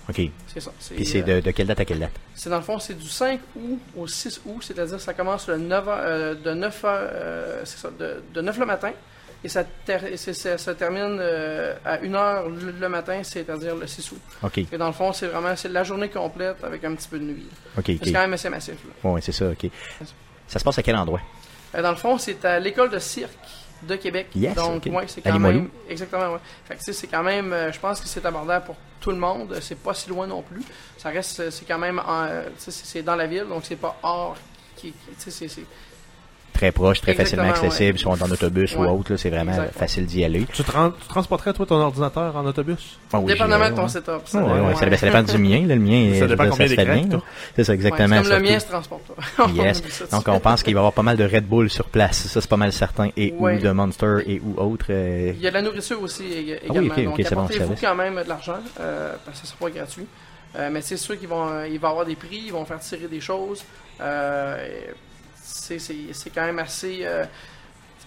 [0.08, 0.20] OK.
[0.46, 0.70] C'est ça.
[0.78, 2.12] C'est, Puis c'est euh, de, de quelle date à quelle date?
[2.34, 4.58] c'est dans le fond, c'est du 5 août au 6 août.
[4.62, 8.40] C'est-à-dire ça commence le 9 heures- euh, de 9 heures, euh, c'est ça, de, de
[8.40, 8.92] 9 le matin.
[9.44, 13.86] Et ça, ter- ça, ça termine euh, à 1 heure le, le matin, c'est-à-dire le
[13.86, 14.20] 6 août.
[14.42, 14.58] OK.
[14.58, 17.24] Et dans le fond, c'est vraiment c'est la journée complète avec un petit peu de
[17.24, 17.46] nuit.
[17.76, 18.74] OK, C'est quand même assez massif.
[19.04, 19.70] Ouais, c'est ça, OK.
[20.48, 21.20] Ça se passe à quel endroit?
[21.74, 23.30] Euh, dans le fond, c'est à l'école de cirque
[23.82, 24.28] de Québec.
[24.34, 24.92] Yes, Donc, ok.
[24.94, 25.68] ouais, c'est quand même.
[25.88, 26.38] Exactement, ouais.
[26.64, 27.52] Fait que, c'est quand même.
[27.52, 29.58] euh, je pense que c'est abordable pour tout le monde.
[29.60, 30.62] C'est pas si loin non plus.
[30.98, 31.40] Ça reste.
[31.40, 31.98] euh, C'est quand même.
[31.98, 34.36] en, euh, c'est dans la ville, donc c'est pas hors.
[34.76, 35.66] Qui, qui- tu sais, c'est- c'est-
[36.56, 38.02] Très proche, très Exactement, facilement accessible, ouais.
[38.16, 38.86] soit en autobus Ouais.
[38.88, 40.46] ou autre, c'est vraiment facile d'y aller.
[40.52, 42.98] Tu, tu transporterais, toi, ton ordinateur en autobus?
[43.12, 43.88] Ah oui, Dépendamment de ton ouais.
[43.88, 44.22] setup.
[44.32, 44.74] Ouais, ouais, ouais.
[44.74, 45.66] ça, ça dépend du mien.
[45.66, 47.22] Là, le mien, Ça dépend dire, combien d'écrans.
[47.54, 48.22] C'est ça, exactement.
[48.22, 49.02] c'est comme le mien se transporte.
[49.54, 49.82] Yes.
[49.90, 50.32] Ça, Donc, ça.
[50.32, 52.16] on pense qu'il va y avoir pas mal de Red Bull sur place.
[52.26, 53.10] Ça, c'est pas mal certain.
[53.16, 53.56] Et Ouais.
[53.58, 54.86] ou de Monster et ou autre.
[54.90, 56.26] euh, Il y a de la nourriture aussi Ah
[56.70, 57.10] oui, également.
[57.10, 60.06] Donc, c'est bon, apportez-vous quand même de l'argent, euh, parce que ce sera pas gratuit.
[60.56, 62.64] Euh, mais c'est sûr qu'ils vont, euh, il va y avoir des prix, ils vont
[62.64, 63.62] faire tirer des choses.
[64.00, 64.90] Euh, et
[65.78, 67.00] c'est, quand même assez.
[67.02, 67.24] euh,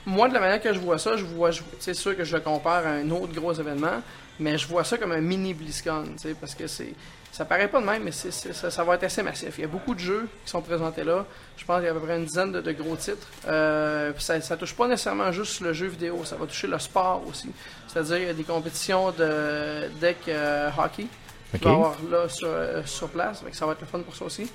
[0.05, 2.41] moi, de la manière que je vois ça, je vois, c'est sûr que je le
[2.41, 4.01] compare à un autre gros événement,
[4.39, 6.05] mais je vois ça comme un mini BlizzCon,
[6.39, 6.93] parce que c'est,
[7.31, 9.55] ça paraît pas de même, mais c'est, ça, ça va être assez massif.
[9.57, 11.25] Il y a beaucoup de jeux qui sont présentés là.
[11.57, 13.27] Je pense qu'il y a à peu près une dizaine de, de gros titres.
[13.47, 17.21] Euh, ça, ça touche pas nécessairement juste le jeu vidéo, ça va toucher le sport
[17.27, 17.49] aussi.
[17.87, 21.05] C'est-à-dire, il y a des compétitions de deck euh, hockey
[21.53, 21.59] Ok.
[21.61, 22.47] qu'il va avoir là sur,
[22.85, 23.41] sur place.
[23.47, 24.49] Que ça va être le fun pour ça aussi.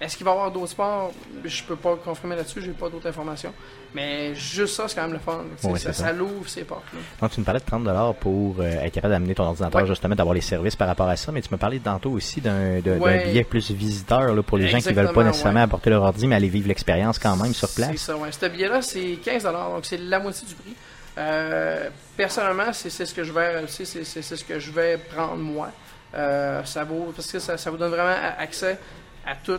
[0.00, 1.12] Est-ce qu'il va y avoir d'autres sports?
[1.44, 3.52] Je peux pas confirmer là-dessus, j'ai pas d'autres informations.
[3.94, 5.42] Mais juste ça, c'est quand même le fun.
[5.58, 5.92] Ça, c'est ça.
[5.92, 7.00] ça l'ouvre ces portes-là.
[7.20, 9.86] Donc, tu me parlais de 30 pour euh, être capable d'amener ton ordinateur, Ouais.
[9.86, 11.32] justement, d'avoir les services par rapport à ça.
[11.32, 13.24] Mais tu me parlais tantôt aussi d'un Ouais.
[13.26, 15.64] billet plus visiteur là, pour les gens qui veulent pas nécessairement ouais.
[15.64, 17.96] apporter leur ordi, mais aller vivre l'expérience quand même sur C'est place.
[18.00, 18.30] ça, ouais.
[18.32, 20.74] Ce billet-là, c'est 15 donc c'est la moitié du prix.
[21.18, 24.70] Euh, personnellement, c'est c'est ce que je vais, c'est c'est- c'est- c'est ce que je
[24.70, 25.68] vais prendre moi.
[26.14, 28.78] Euh, ça vaut parce que ça, ça vous donne vraiment accès
[29.26, 29.58] à tout euh,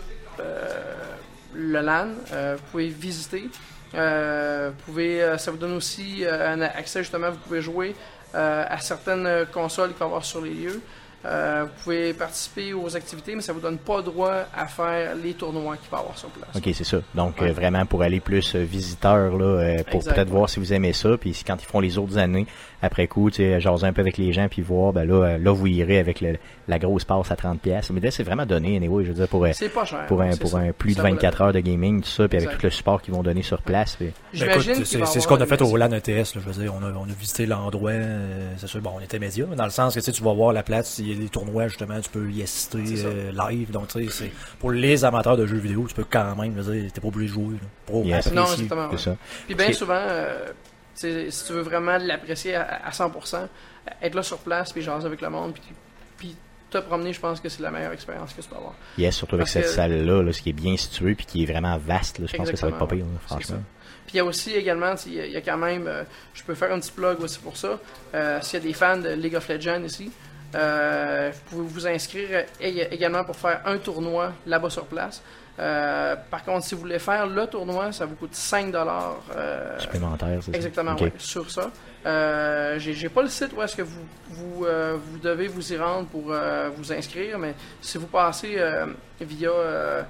[1.54, 2.08] le LAN.
[2.34, 3.50] Euh, vous pouvez visiter.
[3.94, 7.30] Euh, vous pouvez, euh, ça vous donne aussi euh, un accès justement.
[7.32, 7.96] Vous pouvez jouer
[8.36, 10.82] euh, à certaines consoles qu'il va y avoir sur les lieux.
[11.24, 15.34] Euh, vous pouvez participer aux activités, mais ça vous donne pas droit à faire les
[15.36, 16.50] tournois qu'il va y avoir sur place.
[16.56, 16.98] Ok, c'est ça.
[17.14, 17.50] Donc, Ouais.
[17.50, 20.94] euh, vraiment pour aller plus euh, visiteur, là, euh, pour peut-être voir si vous aimez
[20.94, 21.10] ça.
[21.20, 22.48] Puis quand ils feront les autres années,
[22.82, 25.38] après coup, tu sais, jaser un peu avec les gens, puis voir, ben là, euh,
[25.38, 26.38] là vous irez avec le-
[26.72, 27.90] la grosse passe à 30 pièces.
[27.92, 30.06] Mais là, c'est vraiment donné, anyway, je veux dire, pour, euh, C'est pas cher.
[30.08, 30.58] pour un, pour ça.
[30.58, 32.64] un plus de Ça vaut la 24 heures de gaming, tout ça, puis avec tout
[32.64, 33.96] le support qu'ils vont donner sur place.
[33.98, 36.36] puis- Ben, c'est c'est ce qu'on a fait au LAN ETS.
[36.36, 37.92] Là, je veux dire, on a, on a visité l'endroit.
[37.92, 40.24] euh, c'est sûr, bon, on était média, mais dans le sens que tu sais, tu
[40.24, 43.32] vas voir la place, il y a des tournois, justement, tu peux y assister euh,
[43.50, 43.72] live.
[43.72, 46.62] Donc, tu sais, c'est pour les amateurs de jeux vidéo, tu peux quand même, je
[46.62, 47.54] veux dire, t'es pas obligé de jouer.
[47.56, 48.28] là, pour Yes.
[48.28, 48.36] apprécier.
[48.36, 48.90] Non, exactement.
[48.90, 48.98] Ouais.
[48.98, 49.16] ça.
[49.46, 50.38] Puis bien souvent, euh,
[50.94, 53.48] si tu veux vraiment l'apprécier à, à 100%,
[54.02, 55.76] être là sur place, puis jaser avec le monde, puis, puis
[56.72, 58.74] te promener, je pense que c'est la meilleure expérience que tu peux avoir.
[58.98, 61.44] Yes, surtout avec Parce cette que- salle-là, là, ce qui est bien situé puis qui
[61.44, 62.20] est vraiment vaste.
[62.20, 63.62] Là, je pense que ça va être pas pire, là, franchement.
[64.08, 66.04] Puis il y a aussi également, il y a- il y, a quand même, euh,
[66.34, 67.80] je peux faire un petit plug aussi pour ça.
[68.16, 70.12] Euh, S'il y a des fans de League of Legends ici,
[70.56, 75.22] euh, vous pouvez vous inscrire ég- également pour faire un tournoi là-bas sur place.
[75.62, 79.20] Euh, par contre, si vous voulez faire le tournoi, ça vous coûte 5 dollars.
[80.42, 80.52] Ça?
[80.54, 81.02] Exactement, Ok.
[81.02, 81.70] ouais, sur ça.
[82.06, 85.78] Euh, j'ai pas le site où est-ce que vous, vous, euh, vous devez vous y
[85.78, 88.88] rendre pour euh, vous inscrire, mais si vous passez euh,
[89.20, 90.02] via, euh,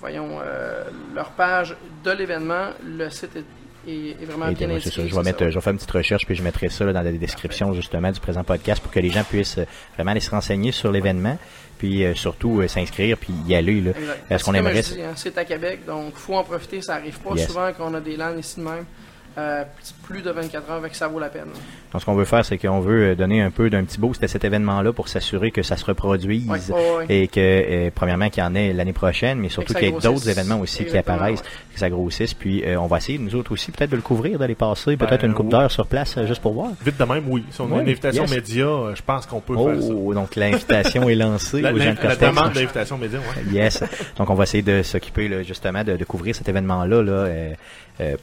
[0.00, 0.82] voyons, euh,
[1.14, 3.44] leur page de l'événement, le site est,
[3.86, 4.90] est- est vraiment Et bien indiqué.
[4.90, 5.06] ça.
[5.06, 5.50] Je vais, mettre, ça.
[5.50, 8.10] je vais faire une petite recherche puis je mettrai ça là, dans la description justement
[8.10, 9.64] du présent podcast pour que les gens puissent euh,
[9.96, 11.38] vraiment aller se renseigner sur l'événement
[11.78, 13.80] puis euh, surtout euh, s'inscrire puis y aller.
[13.80, 13.92] Là.
[14.28, 16.80] Parce qu'on aimerait- hein, c'est à Québec, donc faut en profiter.
[16.82, 17.46] Ça arrive pas Yes.
[17.46, 18.84] souvent qu'on a des landes ici de même.
[19.38, 19.64] Euh,
[20.04, 21.48] plus de 24 heures, avec ça vaut la peine.
[21.92, 24.22] Donc, ce qu'on veut faire, c'est qu'on veut euh, donner un peu d'un petit boost
[24.24, 27.06] à cet événement-là pour s'assurer que ça se reproduise Ouais, ouais, ouais.
[27.08, 29.92] et que, euh, premièrement, qu'il y en ait l'année prochaine, mais surtout qu'il y ait
[30.00, 31.46] d'autres événements aussi qui apparaissent, ouais.
[31.74, 32.32] que ça grossisse.
[32.32, 35.20] Puis, euh, on va essayer, nous autres aussi, peut-être de le couvrir, d'aller passer peut-être
[35.20, 35.52] Ben, une coupe oui.
[35.52, 36.70] d'heure sur place juste pour voir.
[36.82, 37.44] Vite de même, oui.
[37.50, 38.30] Si on a une invitation yes.
[38.34, 39.88] média, je pense qu'on peut faire ça.
[39.94, 42.30] Oh, donc l'invitation est lancée La, aux gens la- de la Cortex.
[42.30, 43.52] demande d'invitation média, ouais.
[43.52, 43.82] Yes.
[44.16, 47.50] Donc, on va essayer de s'occuper là, justement de, de couvrir cet événement-là là, euh,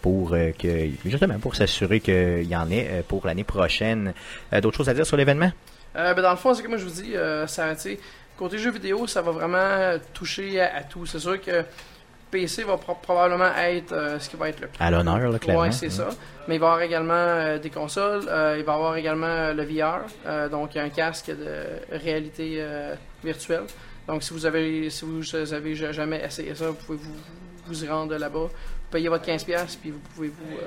[0.01, 4.13] pour euh, que justement pour s'assurer qu'il y en ait euh, pour l'année prochaine.
[4.53, 5.51] Euh, D'autres choses à dire sur l'événement?
[5.95, 7.74] Euh, ben, dans le fond, c'est comme je vous dis, euh, ça,
[8.38, 11.05] côté jeux vidéo, ça va vraiment toucher à, à tout.
[11.05, 11.63] C'est sûr que
[12.32, 14.84] PC va pro- probablement être euh, ce qui va être le plus.
[14.84, 15.61] À l'honneur, là, clairement.
[15.61, 16.09] Ouais, c'est ça.
[16.47, 19.28] Mais il va y avoir également euh, des consoles, euh, il va y avoir également
[19.28, 23.63] euh, le VR, euh, donc un casque de réalité euh, virtuelle.
[24.07, 27.15] Donc si vous avez si vous avez jamais essayé ça, vous pouvez vous,
[27.67, 28.49] vous y rendre là-bas,
[28.93, 30.61] payez votre 15$ puis vous pouvez vous, euh,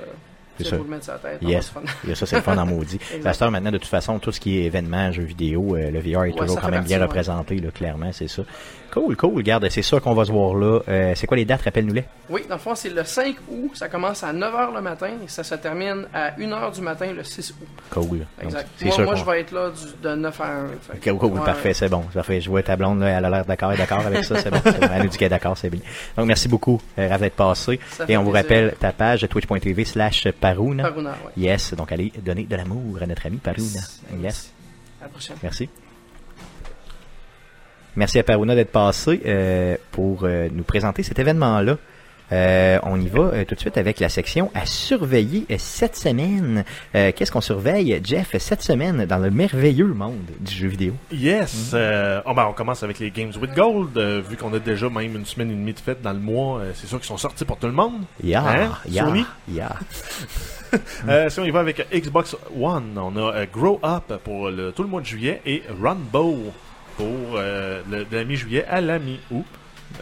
[0.57, 0.77] C'est vous ça.
[0.77, 1.39] vous le mettre sur la tête.
[1.41, 1.71] Yes.
[2.07, 2.99] Et ça, c'est le fun en maudit.
[3.23, 5.99] La star, maintenant, de toute façon, tout ce qui est événement, jeux vidéo, euh, le
[5.99, 7.03] VR est Ouais, toujours quand même bien ouais.
[7.05, 8.43] représenté, là, clairement, c'est ça.
[8.91, 9.35] Cool, cool.
[9.35, 10.79] Regarde, c'est ça qu'on va se voir là.
[10.87, 11.61] Euh, c'est quoi les dates?
[11.63, 12.05] Rappelle-nous-les.
[12.29, 15.27] Oui, dans le fond, c'est le 5 août, ça commence à 9h le matin et
[15.27, 17.67] ça se termine à 1h du matin le 6 août.
[17.89, 18.25] Cool.
[18.41, 18.67] Exact.
[18.81, 20.67] Moi, sûr moi je vais être là du- de 9 à 1.
[20.81, 22.03] Fait Cool, cool, ouais, parfait, c'est bon.
[22.13, 24.49] Ça fait jouer ta blonde, là, elle a l'air d'accord et d'accord avec ça, c'est
[24.51, 24.59] bon.
[24.93, 25.81] Elle nous dit qu'elle est d'accord, c'est bien.
[26.17, 27.79] Donc, merci beaucoup, euh, Raph, d'être passé.
[27.91, 30.83] Ça Et on vous rappelle ta page twitch.tv slash Parouna.
[30.83, 31.31] Paruna, ouais.
[31.37, 33.81] Yes, donc allez donner de l'amour à notre ami Parouna.
[34.21, 34.51] Yes,
[35.01, 35.35] À la prochaine.
[35.43, 35.69] merci.
[37.97, 41.77] Merci à Parouna d'être passé euh, pour euh, nous présenter cet événement-là.
[42.31, 46.63] Euh, on y va tout de suite avec la section à surveiller cette semaine.
[46.91, 50.93] Qu'est-ce qu'on surveille, Jeff, cette semaine dans le merveilleux monde du jeu vidéo?
[51.11, 51.71] Yes.
[51.73, 53.97] euh, oh, ben, on commence avec les Games with Gold.
[54.29, 56.85] vu qu'on a déjà même une semaine et demie de fête dans le mois, c'est
[56.87, 58.01] sûr qu'ils sont sortis pour tout le monde.
[58.21, 58.71] Yeah, Hein?
[58.89, 59.25] yeah, Sony?
[59.49, 59.75] yeah.
[61.07, 64.73] Euh, si on y va avec Xbox One, on a euh, Grow Up pour le,
[64.73, 66.51] tout le mois de juillet et Runbow
[66.97, 69.45] pour euh, de la mi-juillet à la mi-août.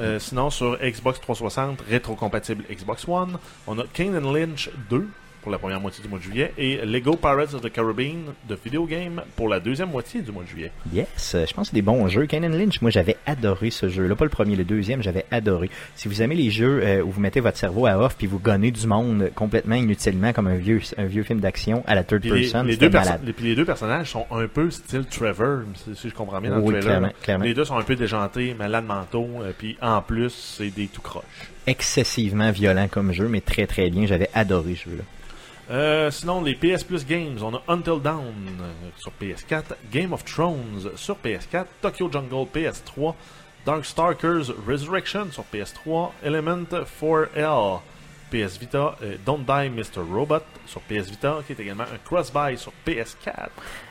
[0.01, 3.37] Euh, sinon, sur Xbox 360, rétro-compatible Xbox One,
[3.67, 5.07] on a Kane Lynch 2
[5.45, 8.57] pour la première moitié du mois de juillet et Lego Pirates of the Caribbean de
[8.65, 10.71] Video Game pour la deuxième moitié du mois de juillet.
[10.91, 12.25] Yes, euh, je pense que c'est des bons jeux.
[12.25, 14.15] Canon Lynch, moi j'avais adoré ce jeu-là.
[14.15, 15.69] Pas le premier, le deuxième, j'avais adoré.
[15.95, 18.39] Si vous aimez les jeux euh, où vous mettez votre cerveau à off puis vous
[18.39, 22.21] gonnez du monde complètement inutilement comme un vieux, un vieux film d'action à la third
[22.21, 23.21] Puis les, person, les deux malade.
[23.23, 25.59] les- puis les deux personnages sont un peu style Trevor,
[25.93, 26.97] si, je comprends bien dans Oui, le trailer.
[26.99, 27.45] clairement, clairement.
[27.45, 31.01] Les deux sont un peu déjantés, malades mentaux, euh, puis en plus, c'est des tout
[31.03, 31.23] croches.
[31.67, 34.07] Excessivement violent comme jeu, mais très très bien.
[34.07, 35.03] J'avais adoré ce jeu-là.
[35.71, 40.23] Euh, sinon, les PS Plus Games, on a Until Dawn euh, sur PS4, Game of
[40.23, 43.15] Thrones sur PS4, Tokyo Jungle PS3,
[43.65, 47.79] Darkstalkers Resurrection sur PS3, Element 4L
[48.31, 50.01] PS Vita, euh, Don't Die Mr.
[50.01, 53.49] Robot sur PS Vita, qui est également un cross-buy sur PS4.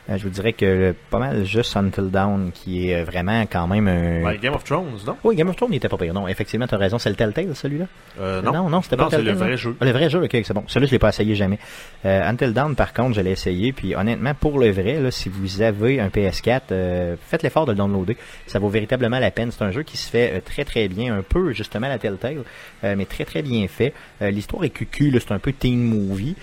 [0.09, 3.67] Euh, je vous dirais que pas mal juste Until Dawn qui est euh, vraiment quand
[3.67, 4.23] même un...
[4.23, 5.17] Ouais, Game of Thrones, non?
[5.23, 6.13] Oui, Game of Thrones il était pas pire.
[6.13, 7.85] Non, effectivement, t'as raison, c'est le Telltale celui-là.
[8.19, 8.53] Euh, non.
[8.53, 9.75] non, non, c'était pas Non, c'est le Telltale, vrai jeu.
[9.79, 10.63] Ah, le vrai jeu, ok, c'est bon.
[10.67, 11.59] Celui-là, je l'ai pas essayé jamais.
[12.05, 15.29] Euh, Until Dawn, par contre, je l'ai essayé, puis honnêtement, pour le vrai, là, si
[15.29, 18.17] vous avez un PS4, euh, faites l'effort de le downloader.
[18.47, 19.51] Ça vaut véritablement la peine.
[19.51, 22.43] C'est un jeu qui se fait euh, très très bien, un peu justement la Telltale,
[22.83, 23.93] euh, mais très très bien fait.
[24.21, 26.35] Euh, L'histoire est cucu, là, c'est un peu teen movie,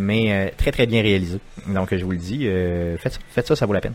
[0.00, 1.38] mais euh, très très bien réalisé.
[1.66, 3.94] Donc, je vous le dis, euh, faites ça, ça, vaut la peine.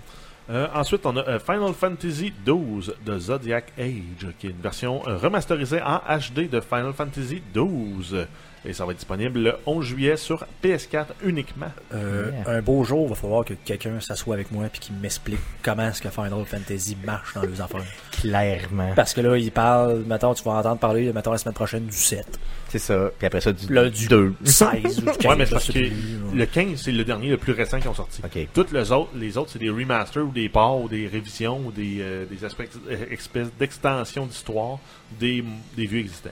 [0.49, 5.01] Euh, ensuite, on a euh, Final Fantasy XII de Zodiac Age, qui est une version
[5.07, 8.25] euh, remasterisée en HD de Final Fantasy XII.
[8.63, 11.71] Et ça va être disponible le 11 juillet sur PS4 uniquement.
[11.93, 12.57] Euh, Yeah.
[12.57, 15.87] Un beau jour, il va falloir que quelqu'un s'assoie avec moi et qu'il m'explique comment
[15.87, 17.83] est-ce que Final Fantasy marche dans les affaires.
[18.11, 18.93] Clairement.
[18.95, 21.97] Parce que là, il parle, mettons, tu vas entendre parler, mettons, la semaine prochaine du
[21.97, 22.25] 7.
[22.69, 23.09] C'est ça.
[23.17, 24.35] Puis après ça, du, Là, du 2.
[24.43, 24.67] 16
[24.99, 25.25] ou du 15.
[25.25, 26.37] Ouais, mais c'est je parce sais que plus.
[26.37, 28.21] le 15, c'est le dernier, le plus récent qui ont sorti.
[28.23, 28.47] OK.
[28.53, 31.71] Toutes les autres, les autres c'est des remasters ou des parts ou des révisions ou
[31.71, 34.77] des, euh, des aspects, euh, espèces d'extension d'histoire
[35.19, 35.43] des,
[35.75, 36.29] des vieux existants.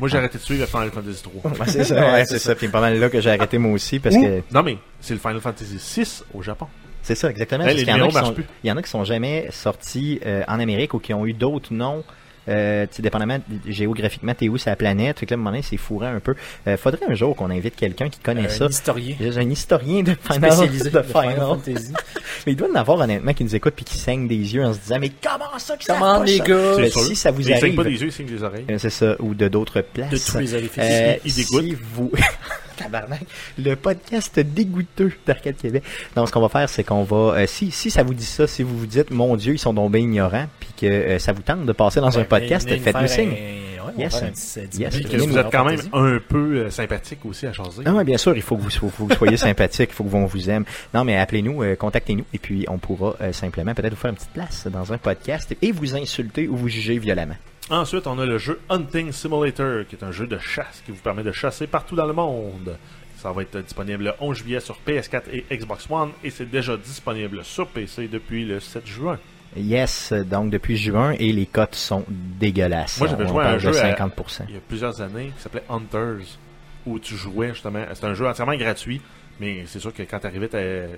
[0.00, 1.50] Moi, j'ai arrêté de suivre Final Fantasy 3.
[1.52, 2.54] Ouais, c'est ça, ouais, c'est ça.
[2.54, 5.14] Puis pas mal là que j'ai arrêté moi aussi parce Ou- que Non, mais c'est
[5.14, 6.66] le Final Fantasy 6 au Japon.
[7.02, 7.64] c'est ça exactement.
[7.64, 8.44] Hey, les qu'il y en a qui marchent sont- plus.
[8.64, 11.32] Il y en a qui sont jamais sortis euh, en Amérique ou qui ont eu
[11.32, 12.02] d'autres noms.
[12.48, 15.42] Euh, tu sais, dépendamment géographiquement t'es où sur la planète fait que là à un
[15.42, 16.34] moment donné c'est fourrant un peu
[16.66, 20.02] euh, faudrait un jour qu'on invite quelqu'un qui connaît ça Un historien J'ai un historien
[20.02, 21.36] de Final, spécialisé de Final Final.
[21.46, 21.92] Fantasy.
[22.46, 24.74] Mais il doit en avoir honnêtement qui nous écoute puis qui saigne des yeux en
[24.74, 27.02] se disant mais comment ça que ça Comment les gars Mais C'est sûr.
[27.04, 28.66] si ça vous Ils saignent arrive pas des yeux, ils saignent des oreilles.
[28.70, 30.78] euh, c'est ça ou de d'autres places de tous les orifices.
[30.82, 31.64] Euh, Il- il dégoûte.
[31.64, 32.12] si vous
[32.82, 33.22] Tabarnak,
[33.58, 35.82] le podcast dégoûteux d'Arcade Québec.
[36.16, 38.46] Donc, ce qu'on va faire, c'est qu'on va, euh, si, si ça vous dit ça,
[38.46, 41.32] si vous vous dites, mon Dieu, ils sont donc bien ignorants, puis que euh, ça
[41.32, 43.28] vous tente de passer dans un podcast, faites-nous signe.
[43.28, 44.14] un- ouais, on Yes.
[44.22, 45.06] un petit- un petit Yes.
[45.08, 47.82] que vous êtes quand même un peu euh, sympathique aussi à choisir.
[47.86, 50.04] Ah ouais, bien sûr, il faut que vous, faut, que vous soyez sympathique, il faut
[50.04, 50.64] qu'on vous aime.
[50.92, 54.32] Non, mais appelez-nous, euh, contactez-nous, et puis on pourra simplement peut-être vous faire une petite
[54.32, 57.36] place dans un podcast et vous insulter ou vous juger violemment.
[57.70, 60.98] Ensuite, on a le jeu Hunting Simulator, qui est un jeu de chasse qui vous
[61.00, 62.76] permet de chasser partout dans le monde.
[63.16, 66.76] Ça va être disponible le 11 juillet sur PS4 et Xbox One, et c'est déjà
[66.76, 69.18] disponible sur PC depuis le 7 juin.
[69.56, 72.98] Yes, donc depuis juin, et les cotes sont dégueulasses.
[72.98, 74.44] Moi, j'avais joué à un jeu de à- 50%.
[74.48, 76.36] Il y a plusieurs années, qui s'appelait Hunters,
[76.84, 77.82] où tu jouais justement.
[77.94, 79.00] C'est un jeu entièrement gratuit,
[79.40, 80.48] mais c'est sûr que quand tu arrivais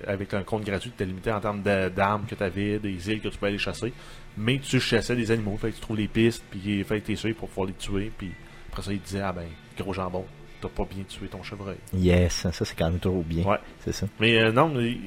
[0.07, 3.29] avec un compte gratuit, tu limité en termes d'armes que tu avais, des îles que
[3.29, 3.93] tu pouvais aller chasser.
[4.37, 7.33] Mais tu chassais des animaux, fait que tu trouves les pistes, puis fait que t'es
[7.33, 8.33] pour pouvoir les tuer, puis
[8.71, 9.47] après ça, il te disait Ah ben,
[9.79, 10.25] gros jambon,
[10.61, 11.77] t'as pas bien tué ton chevreuil.
[11.95, 13.45] Yes, ça c'est quand même trop bien.
[13.45, 13.59] Ouais.
[13.85, 14.07] C'est ça.
[14.21, 14.99] Mais euh, non, mais,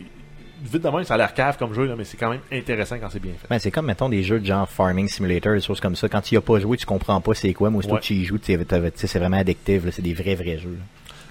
[0.64, 2.98] vite de même, ça a l'air cave comme jeu, là, mais c'est quand même intéressant
[3.00, 3.48] quand c'est bien fait.
[3.48, 6.10] Ben, c'est comme, mettons, des jeux de genre Farming Simulator, des choses comme ça.
[6.10, 7.70] Quand tu y as pas joué, tu comprends pas c'est quoi.
[7.70, 8.02] Moi, aussitôt Ouais.
[8.02, 8.56] tu y joues, c'est
[9.20, 9.84] vraiment addictif.
[9.92, 10.72] C'est des vrais, vrais jeux.
[10.80, 10.86] là.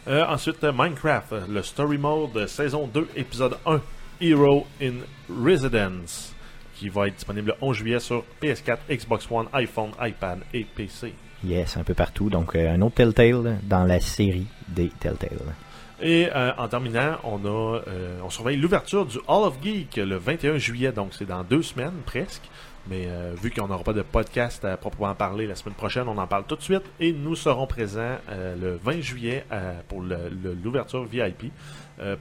[0.09, 3.79] Euh, ensuite, Minecraft, le Story Mode, saison 2, épisode 1,
[4.23, 4.95] Hero in
[5.29, 6.35] Residence,
[6.75, 11.13] qui va être disponible le 11 juillet sur PS4, Xbox One, iPhone, iPad et PC.
[11.45, 12.31] Yes, un peu partout.
[12.31, 15.55] Donc, euh, un autre Telltale dans la série des Telltale.
[16.01, 20.17] Et euh, en terminant, on a, euh, on surveille l'ouverture du Hall of Geek le
[20.17, 22.45] 21 juillet, donc c'est dans deux semaines presque.
[22.89, 26.17] Mais euh, vu qu'on n'aura pas de podcast à proprement parler la semaine prochaine, on
[26.17, 30.03] en parle tout de suite et nous serons présents euh, le 20 juillet euh, pour
[30.03, 31.53] l'ouverture VIP.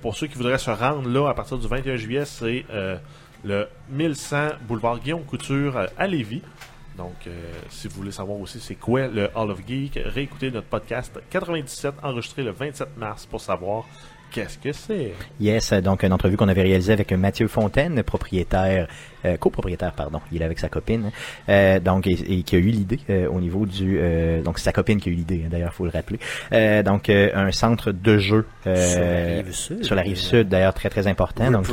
[0.01, 2.65] Pour ceux qui voudraient se rendre là à partir du 21 juillet, c'est
[3.43, 6.41] le 1100 boulevard Guillaume Couture à Lévis.
[6.97, 7.29] Donc,
[7.69, 11.93] si vous voulez savoir aussi c'est quoi le Hall of Geek, réécoutez notre podcast 97
[12.01, 13.85] enregistré le 27 mars pour savoir
[14.31, 15.13] qu'est-ce que c'est?
[15.39, 18.87] Yes, donc une entrevue qu'on avait réalisée avec Mathieu Fontaine, propriétaire,
[19.25, 21.11] euh, copropriétaire, pardon, il est avec sa copine,
[21.49, 24.65] euh, donc et, et qui a eu l'idée euh, au niveau du, euh, donc c'est
[24.65, 26.19] sa copine qui a eu l'idée, hein, d'ailleurs, faut le rappeler.
[26.53, 29.83] Euh, donc euh, un centre de jeu euh, Sur la rive sud.
[29.83, 31.49] sur la rive sud, d'ailleurs très très important.
[31.51, 31.67] Donc,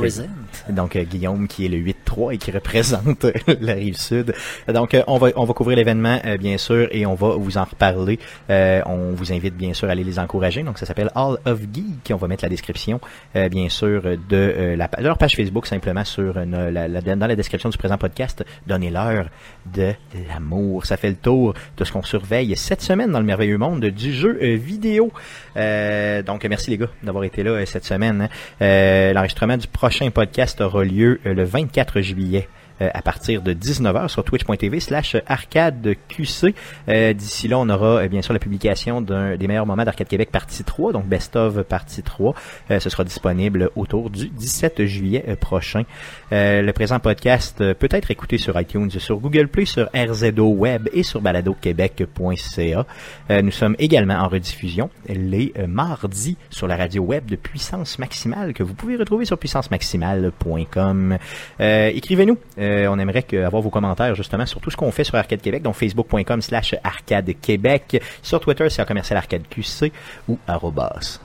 [0.69, 3.25] donc euh, Guillaume qui est le 8-3 et qui représente
[3.61, 4.33] la rive sud.
[4.73, 7.57] Donc euh, on va on va couvrir l'événement euh, bien sûr et on va vous
[7.57, 8.19] en reparler.
[8.49, 10.63] Euh, on vous invite bien sûr à aller les encourager.
[10.63, 12.11] Donc ça s'appelle All of Geek.
[12.11, 12.99] On va mettre la description
[13.35, 17.69] euh, bien sûr de, euh, de leur page Facebook simplement sur euh, dans la description
[17.69, 18.45] du présent podcast.
[18.67, 19.25] Donnez-leur
[19.65, 19.93] de
[20.29, 20.85] l'amour.
[20.85, 24.13] Ça fait le tour de ce qu'on surveille cette semaine dans le merveilleux monde du
[24.13, 25.11] jeu vidéo.
[25.55, 28.29] Donc merci les gars d'avoir été là cette semaine.
[28.61, 29.13] hein.
[29.13, 32.47] L'enregistrement du prochain podcast aura lieu le 24 juillet.
[32.81, 36.53] Euh, à partir de 19h sur twitch.tv slash arcade QC.
[36.89, 40.07] Euh, D'ici là, on aura euh, bien sûr la publication d'un des meilleurs moments d'Arcade
[40.07, 42.33] Québec partie 3, donc Best of partie 3.
[42.71, 45.83] Euh, ce sera disponible autour du 17 juillet prochain.
[46.31, 50.47] Euh, le présent podcast euh, peut être écouté sur iTunes, sur Google Play, sur RZO
[50.53, 52.85] Web et sur baladoquebec.ca.
[53.29, 58.53] Euh, nous sommes également en rediffusion les mardis sur la radio web de Puissance Maximale
[58.53, 61.17] que vous pouvez retrouver sur puissancemaximale.com.
[61.59, 62.37] Écrivez-nous.
[62.57, 65.63] On aimerait que- avoir vos commentaires justement sur tout ce qu'on fait sur Arcade Québec,
[65.63, 68.01] donc facebook.com slash arcade Québec.
[68.21, 69.91] Sur Twitter, c'est commercial arcade QC
[70.27, 71.19] ou arrobas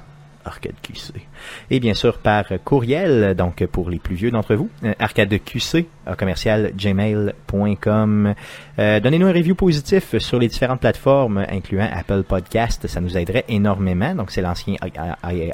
[0.45, 1.13] arcade QC.
[1.71, 5.87] Et bien sûr par courriel, donc pour les plus vieux d'entre vous, euh, arcadeqc,
[6.17, 8.35] commercial gmail.com.
[8.79, 12.87] Euh, Donnez-nous un review positif sur les différentes plateformes, incluant Apple Podcast.
[12.87, 14.15] Ça nous aiderait énormément.
[14.15, 14.77] Donc, c'est l'ancien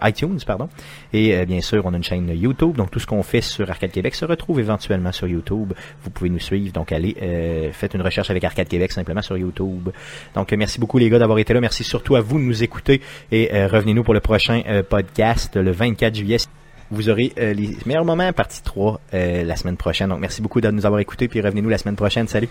[0.02, 0.68] iTunes, pardon.
[1.12, 2.76] Et euh, bien sûr, on a une chaîne YouTube.
[2.76, 5.72] Donc, tout ce qu'on fait sur Arcade Québec se retrouve éventuellement sur YouTube.
[6.02, 6.72] Vous pouvez nous suivre.
[6.72, 9.90] Donc, allez, euh, faites une recherche avec Arcade Québec simplement sur YouTube.
[10.34, 11.60] Donc, merci beaucoup les gars d'avoir été là.
[11.60, 13.00] Merci surtout à vous de nous écouter.
[13.32, 16.38] Et revenez-nous pour le prochain podcast le 24 juillet.
[16.90, 20.08] Vous aurez euh, les meilleurs moments, partie 3, euh, la semaine prochaine.
[20.08, 21.28] Donc, merci beaucoup de nous avoir écoutés.
[21.28, 22.28] Puis revenez-nous la semaine prochaine.
[22.28, 22.48] Salut!